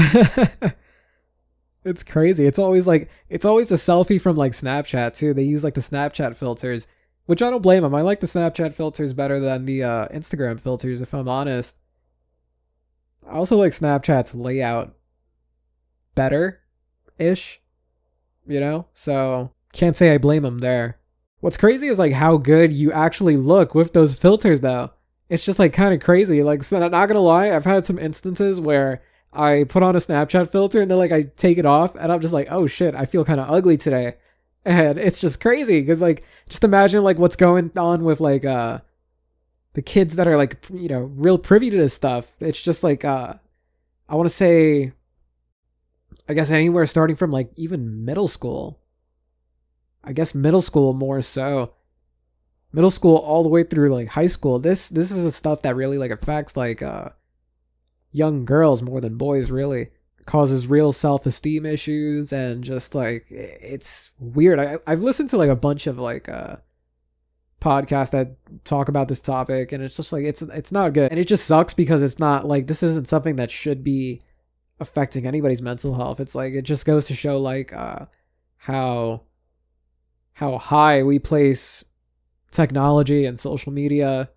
It's 1.84 2.04
crazy. 2.04 2.46
It's 2.46 2.60
always 2.60 2.86
like 2.86 3.10
it's 3.30 3.46
always 3.46 3.72
a 3.72 3.76
selfie 3.76 4.22
from 4.22 4.36
like 4.36 4.52
Snapchat 4.52 5.16
too. 5.16 5.34
They 5.34 5.44
use 5.44 5.64
like 5.64 5.74
the 5.74 5.82
Snapchat 5.82 6.36
filters, 6.36 6.86
which 7.26 7.42
I 7.42 7.50
don't 7.50 7.64
blame 7.64 7.82
them. 7.82 7.96
I 7.96 8.02
like 8.02 8.20
the 8.20 8.28
Snapchat 8.28 8.74
filters 8.74 9.14
better 9.14 9.40
than 9.40 9.66
the 9.66 9.84
uh, 9.84 10.08
Instagram 10.10 10.60
filters, 10.60 11.02
if 11.02 11.14
I'm 11.14 11.28
honest. 11.28 11.78
I 13.28 13.34
also 13.34 13.58
like 13.58 13.72
Snapchat's 13.72 14.36
layout 14.36 14.96
better, 16.14 16.62
ish. 17.18 17.60
You 18.46 18.60
know, 18.60 18.88
so 18.94 19.52
can't 19.74 19.98
say 19.98 20.14
I 20.14 20.18
blame 20.20 20.44
them 20.44 20.60
there. 20.60 20.98
What's 21.42 21.58
crazy 21.58 21.88
is 21.88 22.00
like 22.00 22.14
how 22.14 22.38
good 22.38 22.72
you 22.72 22.92
actually 22.92 23.36
look 23.36 23.76
with 23.76 23.94
those 23.94 24.16
filters, 24.16 24.62
though. 24.62 24.92
It's 25.28 25.46
just 25.46 25.60
like 25.60 25.74
kind 25.74 25.94
of 25.94 26.00
crazy. 26.00 26.44
Like, 26.44 26.64
so 26.64 26.80
not 26.88 27.08
gonna 27.08 27.20
lie, 27.20 27.52
I've 27.52 27.66
had 27.66 27.86
some 27.86 28.00
instances 28.00 28.60
where 28.60 29.02
I 29.34 29.66
put 29.68 29.84
on 29.84 29.96
a 29.96 30.00
Snapchat 30.00 30.52
filter 30.52 30.82
and 30.82 30.92
then 30.92 30.98
like 30.98 31.12
I 31.12 31.24
take 31.24 31.58
it 31.58 31.66
off 31.66 31.96
and 31.96 32.12
I'm 32.12 32.20
just 32.20 32.34
like, 32.34 32.48
oh 32.52 32.68
shit, 32.68 32.96
I 32.96 33.06
feel 33.06 33.26
kind 33.26 33.40
of 33.40 33.50
ugly 33.50 33.78
today. 33.78 34.16
And 34.66 35.00
it's 35.00 35.22
just 35.22 35.42
crazy 35.42 35.80
because 35.80 36.02
like 36.02 36.24
just 36.48 36.64
imagine 36.64 37.04
like 37.04 37.18
what's 37.18 37.36
going 37.36 37.72
on 37.78 38.04
with 38.04 38.20
like 38.20 38.46
uh 38.46 38.80
the 39.74 39.82
kids 39.82 40.18
that 40.18 40.28
are 40.28 40.38
like 40.38 40.64
you 40.72 40.90
know 40.90 41.12
real 41.16 41.40
privy 41.40 41.70
to 41.70 41.78
this 41.78 41.94
stuff. 41.94 42.32
It's 42.40 42.62
just 42.62 42.84
like 42.84 43.04
uh 43.04 43.34
I 44.08 44.16
want 44.16 44.30
to 44.30 44.36
say 44.36 44.92
I 46.30 46.34
guess 46.34 46.52
anywhere 46.52 46.86
starting 46.86 47.16
from 47.16 47.32
like 47.32 47.50
even 47.56 48.06
middle 48.06 48.28
school. 48.28 48.81
I 50.04 50.14
guess 50.14 50.36
middle 50.36 50.62
school 50.62 50.94
more 50.94 51.22
so. 51.22 51.74
Middle 52.74 52.92
school 52.92 53.18
all 53.18 53.44
the 53.44 53.50
way 53.50 53.64
through 53.64 53.94
like 53.94 54.08
high 54.08 54.28
school. 54.28 54.60
This 54.60 54.88
this 54.88 55.12
is 55.12 55.24
the 55.24 55.32
stuff 55.32 55.62
that 55.64 55.76
really 55.76 55.98
like 55.98 56.12
affects 56.12 56.56
like 56.56 56.82
uh 56.82 57.10
young 58.12 58.46
girls 58.46 58.82
more 58.82 59.02
than 59.02 59.18
boys 59.18 59.52
really 59.52 59.90
causes 60.26 60.68
real 60.68 60.92
self-esteem 60.92 61.66
issues 61.66 62.32
and 62.32 62.64
just 62.64 62.94
like 62.94 63.26
it's 63.30 64.12
weird 64.20 64.60
I, 64.60 64.78
i've 64.86 65.02
listened 65.02 65.30
to 65.30 65.38
like 65.38 65.50
a 65.50 65.56
bunch 65.56 65.88
of 65.88 65.98
like 65.98 66.30
uh 66.30 66.58
podcasts 67.60 68.12
that 68.12 68.36
talk 68.66 68.88
about 68.88 69.08
this 69.08 69.22
topic 69.22 69.72
and 69.72 69.84
it's 69.84 69.96
just 69.96 70.12
like 70.12 70.24
it's 70.24 70.42
it's 70.42 70.72
not 70.72 70.94
good 70.94 71.12
and 71.12 71.20
it 71.20 71.28
just 71.28 71.46
sucks 71.46 71.74
because 71.74 72.02
it's 72.02 72.20
not 72.20 72.48
like 72.48 72.68
this 72.68 72.84
isn't 72.84 73.08
something 73.08 73.36
that 73.38 73.52
should 73.52 73.84
be 73.84 74.22
affecting 74.80 75.26
anybody's 75.26 75.62
mental 75.62 75.96
health 75.96 76.20
it's 76.20 76.36
like 76.36 76.54
it 76.54 76.64
just 76.64 76.86
goes 76.86 77.06
to 77.06 77.16
show 77.16 77.38
like 77.38 77.72
uh 77.74 78.06
how 78.58 79.22
how 80.42 80.58
high 80.58 81.04
we 81.04 81.20
place 81.20 81.86
technology 82.50 83.26
and 83.26 83.40
social 83.40 83.72
media 83.72 84.28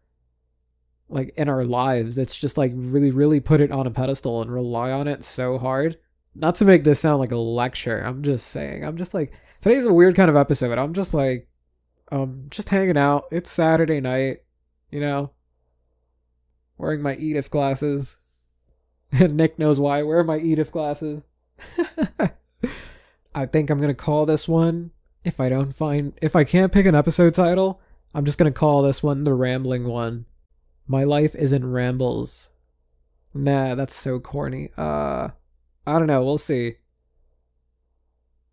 like 1.09 1.33
in 1.39 1.49
our 1.49 1.63
lives. 1.63 2.19
It's 2.19 2.37
just 2.37 2.59
like 2.59 2.73
really 2.75 3.11
really 3.11 3.41
put 3.41 3.63
it 3.63 3.73
on 3.73 3.87
a 3.87 3.91
pedestal 3.91 4.43
and 4.43 4.53
rely 4.53 4.93
on 4.93 5.09
it 5.09 5.25
so 5.25 5.57
hard. 5.57 5.97
Not 6.35 6.57
to 6.57 6.67
make 6.67 6.85
this 6.85 7.01
sound 7.01 7.21
like 7.21 7.33
a 7.33 7.37
lecture 7.37 8.01
i'm 8.01 8.23
just 8.23 8.49
saying. 8.49 8.85
I'm 8.85 8.99
just 8.99 9.15
like 9.15 9.33
today's 9.63 9.87
a 9.87 9.95
weird 9.95 10.15
kind 10.15 10.29
of 10.29 10.37
episode. 10.37 10.77
I'm 10.77 10.93
just 10.93 11.15
like 11.15 11.49
um 12.13 12.49
just 12.51 12.69
hanging 12.69 12.99
out. 12.99 13.25
It's 13.33 13.51
saturday 13.51 14.03
night 14.03 14.43
you 14.91 15.01
know? 15.01 15.31
Wearing 16.77 17.01
my 17.01 17.17
edith 17.17 17.51
glasses. 17.51 18.19
And 19.13 19.39
nick 19.39 19.59
knows 19.59 19.81
why 19.81 20.03
where 20.03 20.19
are 20.19 20.25
my 20.25 20.39
edith 20.39 20.71
glasses. 20.71 21.25
I 23.35 23.47
think 23.47 23.71
i'm 23.71 23.81
gonna 23.81 23.95
call 23.95 24.27
this 24.27 24.47
one 24.47 24.91
if 25.25 25.41
i 25.41 25.49
don't 25.49 25.75
find 25.75 26.13
if 26.23 26.37
i 26.37 26.45
can't 26.45 26.73
pick 26.73 26.87
an 26.87 26.95
episode 26.95 27.35
title 27.35 27.81
i'm 28.15 28.25
just 28.25 28.39
gonna 28.39 28.53
call 28.53 28.83
this 28.83 29.03
one 29.03 29.25
the 29.25 29.35
rambling 29.35 29.85
one 29.85 30.25
my 30.87 31.05
life 31.05 31.35
isn't 31.35 31.71
rambles 31.71 32.49
nah 33.33 33.75
that's 33.75 33.95
so 33.95 34.21
corny 34.21 34.71
uh 34.77 35.29
i 35.87 35.99
don't 35.99 36.07
know 36.07 36.23
we'll 36.23 36.39
see 36.39 36.75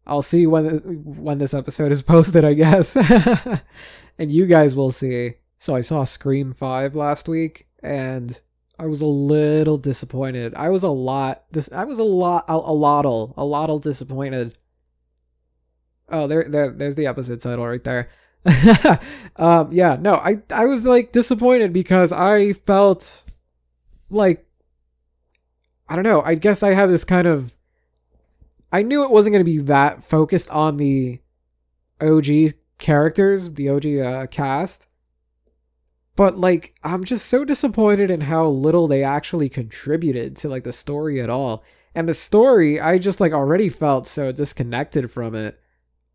I'll 0.06 0.22
see 0.22 0.48
when 0.48 0.80
when 1.04 1.38
this 1.38 1.54
episode 1.54 1.92
is 1.92 2.02
posted, 2.02 2.44
I 2.44 2.54
guess, 2.54 2.96
and 4.18 4.32
you 4.32 4.46
guys 4.46 4.76
will 4.76 4.92
see. 4.92 5.36
So 5.60 5.76
I 5.76 5.82
saw 5.82 6.04
Scream 6.04 6.54
Five 6.54 6.96
last 6.96 7.30
week, 7.30 7.68
and 7.84 8.40
I 8.80 8.88
was 8.88 9.02
a 9.02 9.06
little 9.06 9.78
disappointed. 9.78 10.54
I 10.56 10.70
was 10.70 10.84
a 10.84 10.90
lot. 10.90 11.44
This 11.52 11.72
I 11.72 11.84
was 11.84 12.00
a 12.00 12.04
lot 12.04 12.46
a, 12.48 12.54
a 12.54 12.74
lottle 12.74 13.34
a 13.38 13.46
lottle 13.46 13.80
disappointed. 13.80 14.58
Oh, 16.12 16.28
there 16.28 16.46
there 16.48 16.70
there's 16.70 16.96
the 16.96 17.08
episode 17.08 17.40
title 17.40 17.66
right 17.66 17.84
there. 17.84 18.10
um, 19.36 19.72
yeah, 19.72 19.98
no, 20.00 20.16
I 20.16 20.42
I 20.50 20.66
was 20.66 20.86
like 20.86 21.12
disappointed 21.12 21.74
because 21.74 22.12
I 22.12 22.54
felt 22.54 23.24
like 24.10 24.46
I 25.88 25.96
don't 25.96 26.04
know. 26.04 26.22
I 26.22 26.36
guess 26.36 26.64
I 26.64 26.74
had 26.74 26.90
this 26.90 27.04
kind 27.04 27.28
of 27.28 27.54
I 28.72 28.82
knew 28.84 29.04
it 29.04 29.12
wasn't 29.12 29.34
going 29.34 29.46
to 29.46 29.52
be 29.52 29.60
that 29.60 30.04
focused 30.04 30.50
on 30.50 30.78
the 30.78 31.20
OG 32.02 32.54
characters, 32.78 33.50
the 33.52 33.70
OG 33.70 33.86
uh, 33.98 34.28
cast. 34.28 34.88
But 36.16 36.38
like 36.38 36.76
I'm 36.84 37.04
just 37.04 37.28
so 37.28 37.46
disappointed 37.46 38.12
in 38.12 38.22
how 38.22 38.48
little 38.48 38.88
they 38.88 39.04
actually 39.04 39.50
contributed 39.50 40.36
to 40.38 40.50
like 40.50 40.64
the 40.64 40.72
story 40.72 41.22
at 41.22 41.30
all. 41.30 41.64
And 41.94 42.08
the 42.08 42.14
story, 42.14 42.80
I 42.80 42.98
just 42.98 43.20
like 43.20 43.34
already 43.34 43.70
felt 43.70 44.08
so 44.08 44.32
disconnected 44.32 45.12
from 45.12 45.36
it. 45.36 45.61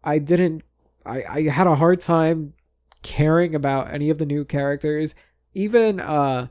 I 0.07 0.19
didn't 0.19 0.63
I 1.05 1.25
I 1.29 1.43
had 1.49 1.67
a 1.67 1.75
hard 1.75 2.01
time 2.01 2.55
caring 3.03 3.55
about 3.55 3.93
any 3.93 4.09
of 4.09 4.19
the 4.19 4.25
new 4.25 4.45
characters. 4.45 5.15
Even 5.53 6.01
uh 6.01 6.47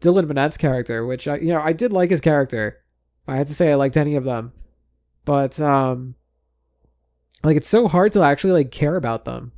Dylan 0.00 0.26
Minnette's 0.26 0.56
character, 0.56 1.04
which 1.04 1.26
I 1.26 1.36
you 1.38 1.52
know, 1.52 1.60
I 1.60 1.72
did 1.72 1.92
like 1.92 2.10
his 2.10 2.20
character. 2.20 2.80
I 3.26 3.36
had 3.36 3.48
to 3.48 3.54
say 3.54 3.72
I 3.72 3.74
liked 3.74 3.96
any 3.96 4.14
of 4.14 4.24
them. 4.24 4.52
But 5.24 5.60
um 5.60 6.14
like 7.42 7.56
it's 7.56 7.68
so 7.68 7.88
hard 7.88 8.12
to 8.12 8.22
actually 8.22 8.52
like 8.52 8.70
care 8.70 8.96
about 8.96 9.24
them. 9.24 9.52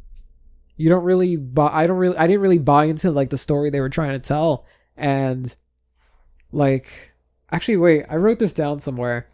You 0.76 0.88
don't 0.88 1.04
really 1.04 1.36
buy 1.36 1.70
i 1.72 1.86
don't 1.86 1.98
really 1.98 2.16
i 2.16 2.26
didn't 2.26 2.42
really 2.42 2.58
buy 2.58 2.84
into 2.86 3.10
like 3.10 3.30
the 3.30 3.36
story 3.36 3.68
they 3.68 3.80
were 3.80 3.90
trying 3.90 4.12
to 4.12 4.26
tell. 4.26 4.64
And 4.96 5.54
like 6.50 7.12
actually 7.52 7.76
wait 7.76 8.06
i 8.08 8.16
wrote 8.16 8.38
this 8.38 8.54
down 8.54 8.80
somewhere. 8.80 9.28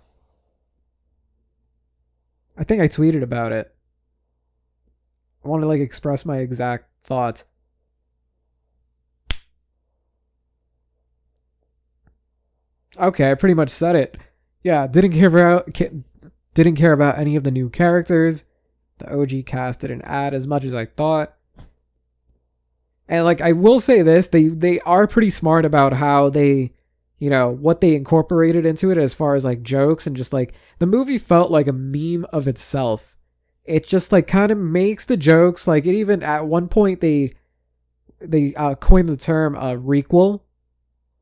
I 2.56 2.64
think 2.64 2.82
i 2.82 2.88
tweeted 2.88 3.22
about 3.22 3.52
it 3.52 3.73
i 5.44 5.48
want 5.48 5.62
to 5.62 5.68
like 5.68 5.80
express 5.80 6.24
my 6.24 6.38
exact 6.38 6.88
thoughts 7.02 7.44
okay 12.98 13.30
i 13.30 13.34
pretty 13.34 13.54
much 13.54 13.70
said 13.70 13.96
it 13.96 14.16
yeah 14.62 14.86
didn't 14.86 15.12
care 15.12 15.28
about 15.28 15.68
didn't 16.54 16.76
care 16.76 16.92
about 16.92 17.18
any 17.18 17.36
of 17.36 17.44
the 17.44 17.50
new 17.50 17.68
characters. 17.68 18.44
The 18.98 19.12
OG 19.12 19.46
cast 19.46 19.80
didn't 19.80 20.02
add 20.02 20.32
as 20.32 20.46
much 20.46 20.64
as 20.64 20.74
I 20.74 20.86
thought. 20.86 21.34
And 23.08 23.24
like 23.24 23.40
I 23.40 23.52
will 23.52 23.80
say 23.80 24.00
this, 24.00 24.28
they 24.28 24.44
they 24.46 24.80
are 24.80 25.06
pretty 25.06 25.30
smart 25.30 25.64
about 25.64 25.92
how 25.92 26.30
they, 26.30 26.72
you 27.18 27.28
know, 27.28 27.50
what 27.50 27.80
they 27.80 27.94
incorporated 27.94 28.64
into 28.64 28.90
it 28.90 28.96
as 28.96 29.12
far 29.12 29.34
as 29.34 29.44
like 29.44 29.62
jokes 29.62 30.06
and 30.06 30.16
just 30.16 30.32
like 30.32 30.54
the 30.78 30.86
movie 30.86 31.18
felt 31.18 31.50
like 31.50 31.68
a 31.68 31.72
meme 31.72 32.24
of 32.32 32.48
itself. 32.48 33.16
It 33.64 33.86
just 33.86 34.12
like 34.12 34.26
kind 34.26 34.52
of 34.52 34.58
makes 34.58 35.04
the 35.04 35.16
jokes 35.16 35.66
like 35.66 35.86
it 35.86 35.94
even 35.94 36.22
at 36.22 36.46
one 36.46 36.68
point 36.68 37.00
they 37.00 37.32
they 38.20 38.54
uh, 38.54 38.74
coined 38.74 39.08
the 39.08 39.16
term 39.16 39.56
uh, 39.56 39.74
requel 39.74 40.40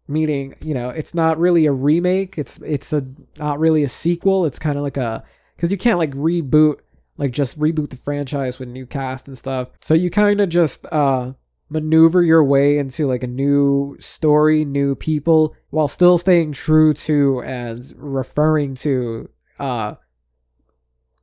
meaning 0.08 0.54
you 0.60 0.74
know 0.74 0.88
it's 0.88 1.14
not 1.14 1.38
really 1.38 1.66
a 1.66 1.72
remake 1.72 2.36
it's 2.36 2.58
it's 2.58 2.92
a 2.92 3.06
not 3.38 3.60
really 3.60 3.84
a 3.84 3.88
sequel 3.88 4.44
it's 4.44 4.58
kind 4.58 4.76
of 4.76 4.82
like 4.82 4.96
a 4.96 5.22
because 5.56 5.70
you 5.70 5.78
can't 5.78 5.98
like 5.98 6.10
reboot 6.10 6.80
like 7.16 7.30
just 7.30 7.58
reboot 7.58 7.90
the 7.90 7.96
franchise 7.96 8.58
with 8.58 8.68
new 8.68 8.86
cast 8.86 9.28
and 9.28 9.36
stuff. 9.36 9.68
So 9.80 9.94
you 9.94 10.10
kind 10.10 10.40
of 10.40 10.48
just 10.48 10.86
uh 10.86 11.32
maneuver 11.68 12.22
your 12.22 12.44
way 12.44 12.78
into 12.78 13.06
like 13.06 13.22
a 13.22 13.28
new 13.28 13.96
story 13.98 14.64
new 14.64 14.94
people 14.94 15.54
while 15.70 15.88
still 15.88 16.18
staying 16.18 16.52
true 16.52 16.92
to 16.92 17.40
and 17.42 17.94
referring 17.96 18.74
to 18.74 19.28
uh 19.58 19.94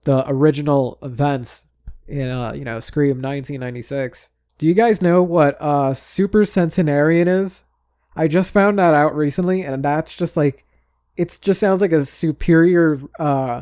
the 0.03 0.23
original 0.27 0.97
events 1.01 1.65
in 2.07 2.27
uh 2.27 2.53
you 2.53 2.65
know 2.65 2.79
scream 2.79 3.21
1996 3.21 4.29
do 4.57 4.67
you 4.67 4.73
guys 4.73 5.01
know 5.01 5.21
what 5.21 5.55
uh 5.61 5.93
super 5.93 6.43
centenarian 6.43 7.27
is 7.27 7.63
I 8.19 8.27
just 8.27 8.53
found 8.53 8.79
that 8.79 8.93
out 8.93 9.15
recently, 9.15 9.61
and 9.61 9.81
that's 9.81 10.17
just 10.17 10.35
like 10.35 10.65
it 11.15 11.39
just 11.41 11.59
sounds 11.59 11.79
like 11.79 11.93
a 11.93 12.05
superior 12.05 12.99
uh 13.17 13.61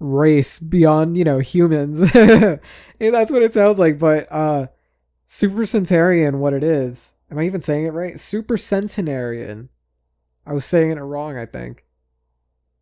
race 0.00 0.58
beyond 0.58 1.16
you 1.16 1.22
know 1.22 1.38
humans. 1.38 2.00
and 2.14 2.60
that's 2.98 3.30
what 3.30 3.42
it 3.42 3.54
sounds 3.54 3.78
like. 3.78 4.00
But 4.00 4.26
uh 4.30 4.66
super 5.28 5.64
centenarian, 5.64 6.40
what 6.40 6.52
it 6.52 6.64
is? 6.64 7.12
Am 7.30 7.38
I 7.38 7.44
even 7.44 7.62
saying 7.62 7.86
it 7.86 7.90
right? 7.90 8.18
Super 8.18 8.56
centenarian. 8.56 9.68
I 10.44 10.52
was 10.52 10.64
saying 10.64 10.90
it 10.90 10.96
wrong, 10.96 11.36
I 11.36 11.46
think. 11.46 11.84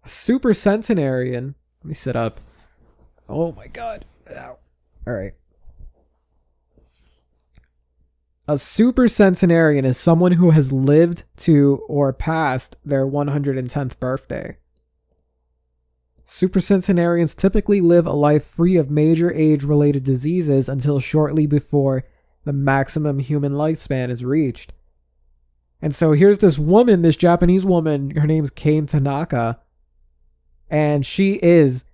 Super 0.07 0.55
centenarian. 0.55 1.55
Let 1.83 1.89
me 1.89 1.95
sit 1.95 2.17
up. 2.17 2.41
Oh 3.29 3.53
my 3.53 3.67
god. 3.67 4.05
Ow. 4.31 4.59
All 5.07 5.13
right. 5.13 5.33
A 8.47 8.59
super 8.59 9.09
centenarian 9.09 9.87
is 9.87 9.97
someone 9.97 10.33
who 10.33 10.51
has 10.51 10.71
lived 10.71 11.25
to 11.39 11.83
or 11.89 12.13
passed 12.13 12.77
their 12.85 13.07
110th 13.07 13.99
birthday. 13.99 14.59
Supercentenarians 16.27 17.37
typically 17.37 17.81
live 17.81 18.07
a 18.07 18.13
life 18.13 18.45
free 18.45 18.77
of 18.77 18.91
major 18.91 19.33
age 19.33 19.65
related 19.65 20.05
diseases 20.05 20.69
until 20.69 21.01
shortly 21.01 21.47
before 21.47 22.05
the 22.45 22.53
maximum 22.53 23.19
human 23.19 23.53
lifespan 23.53 24.11
is 24.11 24.25
reached. 24.25 24.73
And 25.81 25.95
so 25.95 26.13
here's 26.13 26.39
this 26.39 26.59
woman, 26.59 27.03
this 27.03 27.17
Japanese 27.17 27.65
woman, 27.65 28.11
her 28.11 28.27
name's 28.27 28.51
Kane 28.51 28.87
Tanaka, 28.87 29.61
and 30.71 31.05
she 31.05 31.35
is 31.43 31.85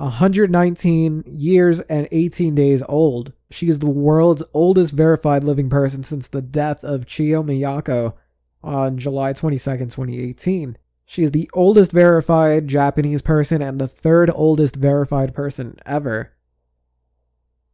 119 0.00 1.24
years 1.26 1.80
and 1.80 2.08
18 2.10 2.54
days 2.54 2.82
old. 2.88 3.34
She 3.50 3.68
is 3.68 3.80
the 3.80 3.90
world's 3.90 4.42
oldest 4.54 4.94
verified 4.94 5.44
living 5.44 5.68
person 5.68 6.02
since 6.02 6.28
the 6.28 6.40
death 6.40 6.82
of 6.82 7.06
Chio 7.06 7.42
Miyako 7.42 8.14
on 8.62 8.96
July 8.96 9.34
22nd, 9.34 9.92
2018. 9.92 10.78
She 11.04 11.22
is 11.22 11.32
the 11.32 11.50
oldest 11.52 11.92
verified 11.92 12.66
Japanese 12.66 13.20
person 13.20 13.60
and 13.60 13.78
the 13.78 13.88
third 13.88 14.30
oldest 14.34 14.76
verified 14.76 15.34
person 15.34 15.78
ever. 15.84 16.32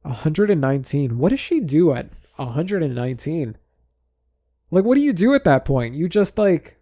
119. 0.02 1.18
What 1.18 1.28
does 1.28 1.38
she 1.38 1.60
do 1.60 1.92
at 1.92 2.08
119? 2.36 3.56
Like, 4.72 4.84
what 4.84 4.96
do 4.96 5.00
you 5.00 5.12
do 5.12 5.34
at 5.34 5.44
that 5.44 5.64
point? 5.64 5.94
You 5.94 6.08
just 6.08 6.38
like. 6.38 6.76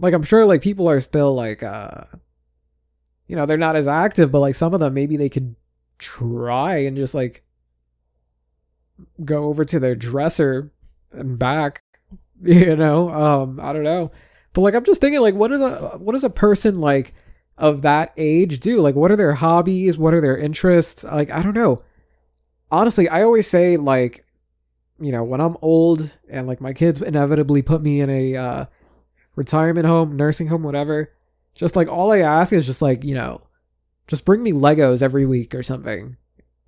Like, 0.00 0.14
I'm 0.14 0.24
sure, 0.24 0.44
like, 0.44 0.62
people 0.62 0.90
are 0.90 1.00
still, 1.00 1.32
like, 1.32 1.62
uh. 1.62 2.04
You 3.26 3.36
know, 3.36 3.46
they're 3.46 3.56
not 3.56 3.76
as 3.76 3.88
active, 3.88 4.30
but, 4.30 4.40
like, 4.40 4.54
some 4.54 4.74
of 4.74 4.80
them, 4.80 4.94
maybe 4.94 5.16
they 5.16 5.28
could 5.28 5.54
try 5.98 6.76
and 6.78 6.96
just 6.96 7.14
like 7.14 7.42
go 9.24 9.44
over 9.44 9.64
to 9.64 9.78
their 9.78 9.94
dresser 9.94 10.70
and 11.12 11.38
back 11.38 11.82
you 12.42 12.76
know? 12.76 13.08
Um 13.10 13.60
i 13.60 13.72
don't 13.72 13.84
know. 13.84 14.10
But 14.52 14.62
like 14.62 14.74
i'm 14.74 14.84
just 14.84 15.00
thinking 15.00 15.20
like 15.20 15.34
what 15.34 15.52
is 15.52 15.60
a 15.60 15.98
what 15.98 16.12
does 16.12 16.24
a 16.24 16.30
person 16.30 16.80
like 16.80 17.14
of 17.56 17.82
that 17.82 18.12
age 18.16 18.60
do? 18.60 18.80
Like 18.80 18.94
what 18.94 19.12
are 19.12 19.16
their 19.16 19.34
hobbies? 19.34 19.96
What 19.98 20.14
are 20.14 20.20
their 20.20 20.36
interests? 20.36 21.04
Like 21.04 21.30
i 21.30 21.42
don't 21.42 21.54
know. 21.54 21.82
Honestly, 22.70 23.08
I 23.08 23.22
always 23.22 23.46
say 23.46 23.76
like, 23.76 24.24
you 24.98 25.12
know, 25.12 25.22
when 25.22 25.40
I'm 25.40 25.56
old 25.62 26.10
and 26.28 26.46
like 26.46 26.60
my 26.60 26.72
kids 26.72 27.00
inevitably 27.00 27.62
put 27.62 27.82
me 27.82 28.00
in 28.00 28.10
a 28.10 28.36
uh, 28.36 28.64
retirement 29.36 29.86
home, 29.86 30.16
nursing 30.16 30.48
home, 30.48 30.64
whatever, 30.64 31.12
just 31.54 31.76
like 31.76 31.88
all 31.88 32.12
I 32.12 32.18
ask 32.18 32.52
is 32.52 32.66
just 32.66 32.82
like, 32.82 33.04
you 33.04 33.14
know, 33.14 33.42
just 34.06 34.24
bring 34.24 34.42
me 34.42 34.52
Legos 34.52 35.02
every 35.02 35.26
week 35.26 35.54
or 35.54 35.62
something. 35.62 36.16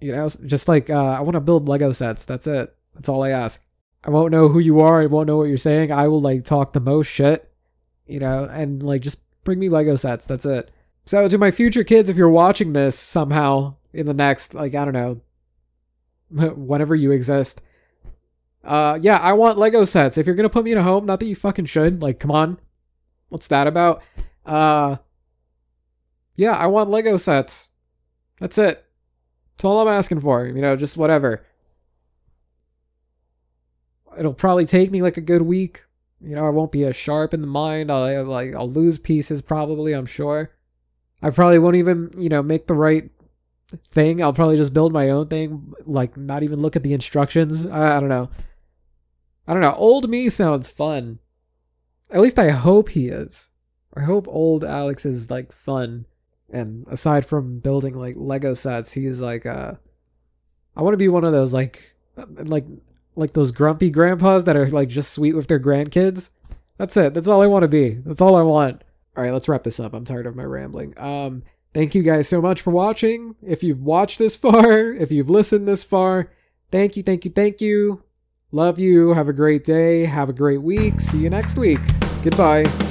You 0.01 0.13
know, 0.13 0.29
just 0.29 0.69
like 0.69 0.91
uh, 0.91 0.95
I 0.95 1.21
want 1.21 1.35
to 1.35 1.41
build 1.41 1.69
Lego 1.69 1.93
sets. 1.93 2.25
That's 2.25 2.47
it. 2.47 2.75
That's 2.95 3.09
all 3.09 3.23
I 3.23 3.31
ask. 3.31 3.63
I 4.05 4.11
won't 4.11 4.31
know 4.31 4.49
who 4.49 4.59
you 4.59 4.81
are. 4.81 5.03
I 5.03 5.07
won't 5.07 5.27
know 5.27 5.37
what 5.37 5.49
you're 5.49 5.57
saying. 5.57 5.91
I 5.91 6.09
will 6.09 6.21
like 6.21 6.45
talk 6.45 6.73
the 6.73 6.81
most 6.81 7.09
shit, 7.09 7.51
you 8.07 8.21
know, 8.21 8.45
and 8.45 8.83
like 8.83 9.03
just 9.03 9.21
bring 9.45 9.59
me 9.59 9.69
Lego 9.69 9.97
sets. 9.97 10.27
That's 10.27 10.47
it. 10.47 10.71
So 11.07 11.29
to 11.29 11.39
my 11.39 11.51
future 11.51 11.85
kids, 11.85 12.09
if 12.09 12.17
you're 12.17 12.29
watching 12.29 12.73
this 12.73 12.99
somehow 12.99 13.77
in 13.93 14.07
the 14.07 14.15
next, 14.15 14.55
like 14.55 14.75
I 14.75 14.85
don't 14.85 14.95
know, 14.95 15.21
whenever 16.55 16.95
you 16.95 17.11
exist, 17.11 17.63
uh, 18.63 18.99
yeah, 19.01 19.19
I 19.19 19.33
want 19.33 19.59
Lego 19.59 19.85
sets. 19.85 20.19
If 20.19 20.27
you're 20.27 20.37
gonna 20.37 20.51
put 20.51 20.65
me 20.65 20.73
in 20.73 20.79
a 20.79 20.83
home, 20.83 21.07
not 21.07 21.21
that 21.21 21.27
you 21.27 21.37
fucking 21.37 21.67
should. 21.67 22.03
Like, 22.03 22.21
come 22.21 22.31
on, 22.31 22.59
what's 23.29 23.49
that 23.49 23.67
about? 23.67 24.03
Uh, 24.47 24.97
yeah, 26.37 26.53
I 26.53 26.67
want 26.67 26.91
Lego 26.91 27.17
sets. 27.17 27.71
That's 28.39 28.59
it. 28.59 28.85
That's 29.53 29.65
all 29.65 29.81
I'm 29.81 29.89
asking 29.89 30.21
for. 30.21 30.47
You 30.47 30.61
know, 30.61 30.77
just 30.77 30.97
whatever. 30.97 31.45
It'll 34.19 34.35
probably 34.35 34.67
take 34.67 34.91
me 34.91 35.03
like 35.03 35.17
a 35.17 35.23
good 35.23 35.43
week. 35.43 35.85
You 36.21 36.35
know, 36.35 36.47
I 36.47 36.51
won't 36.51 36.73
be 36.73 36.85
as 36.85 36.97
sharp 36.97 37.35
in 37.35 37.41
the 37.41 37.47
mind. 37.47 37.91
I'll 37.91 38.25
like 38.25 38.55
I'll 38.55 38.71
lose 38.71 38.99
pieces 38.99 39.43
probably. 39.43 39.93
I'm 39.93 40.07
sure. 40.07 40.53
I 41.23 41.31
probably 41.31 41.59
won't 41.59 41.77
even 41.77 42.11
you 42.17 42.29
know 42.29 42.43
make 42.43 42.67
the 42.67 42.75
right 42.75 43.11
thing. 43.91 44.23
I'll 44.23 44.33
probably 44.33 44.57
just 44.57 44.73
build 44.73 44.93
my 44.93 45.11
own 45.11 45.29
thing. 45.29 45.73
Like 45.85 46.17
not 46.17 46.43
even 46.43 46.61
look 46.61 46.77
at 46.77 46.83
the 46.83 46.95
instructions. 46.95 47.67
I, 47.67 47.97
I 47.97 48.01
don't 48.01 48.09
know. 48.09 48.31
I 49.47 49.53
don't 49.53 49.63
know. 49.63 49.75
Old 49.75 50.09
me 50.09 50.29
sounds 50.29 50.69
fun. 50.69 51.19
At 52.11 52.21
least 52.21 52.39
I 52.39 52.51
hope 52.51 52.91
he 52.91 53.09
is. 53.09 53.49
I 53.97 54.03
hope 54.03 54.29
old 54.29 54.65
Alex 54.65 55.07
is 55.07 55.31
like 55.31 55.53
fun. 55.53 56.07
And 56.51 56.87
aside 56.89 57.27
from 57.27 57.59
building 57.59 57.95
like 57.95 58.15
Lego 58.17 58.55
sets, 58.55 58.93
he's 58.93 59.21
like 59.21 59.47
uh 59.47 59.73
I 60.77 60.83
want 60.83 60.93
to 60.93 60.99
be 60.99 61.09
one 61.09 61.25
of 61.25 61.33
those 61.33 61.55
like 61.55 61.95
like 62.17 62.67
like 63.17 63.33
those 63.33 63.51
grumpy 63.51 63.91
grandpas 63.91 64.45
that 64.45 64.57
are 64.57 64.67
like 64.67 64.89
just 64.89 65.13
sweet 65.13 65.35
with 65.35 65.49
their 65.49 65.59
grandkids. 65.59 66.31
That's 66.77 66.97
it. 66.97 67.15
That's 67.15 67.29
all 67.29 67.43
I 67.43 67.47
want 67.47 67.63
to 67.63 67.69
be. 67.69 67.95
That's 68.05 68.21
all 68.21 68.37
I 68.37 68.43
want. 68.43 68.83
All 69.17 69.25
right, 69.25 69.33
let's 69.33 69.49
wrap 69.49 69.65
this 69.65 69.81
up. 69.81 69.95
I'm 69.95 70.05
tired 70.05 70.27
of 70.27 70.37
my 70.37 70.45
rambling. 70.45 70.95
Um 70.99 71.43
thank 71.73 71.95
you 71.95 72.03
guys 72.03 72.29
so 72.29 72.43
much 72.43 72.61
for 72.61 72.71
watching. 72.71 73.35
If 73.43 73.63
you've 73.63 73.83
watched 73.83 74.19
this 74.19 74.37
far, 74.37 74.93
if 74.93 75.11
you've 75.11 75.31
listened 75.31 75.67
this 75.67 75.85
far, 75.85 76.31
thank 76.71 76.97
you, 76.97 77.03
thank 77.03 77.25
you, 77.25 77.31
thank 77.31 77.61
you. 77.61 78.03
Love 78.53 78.79
you. 78.79 79.15
Have 79.15 79.29
a 79.29 79.33
great 79.33 79.65
day. 79.65 80.05
Have 80.05 80.29
a 80.29 80.33
great 80.33 80.63
week. 80.63 81.01
See 81.01 81.19
you 81.19 81.31
next 81.31 81.59
week. 81.59 81.81
Goodbye. 82.23 82.86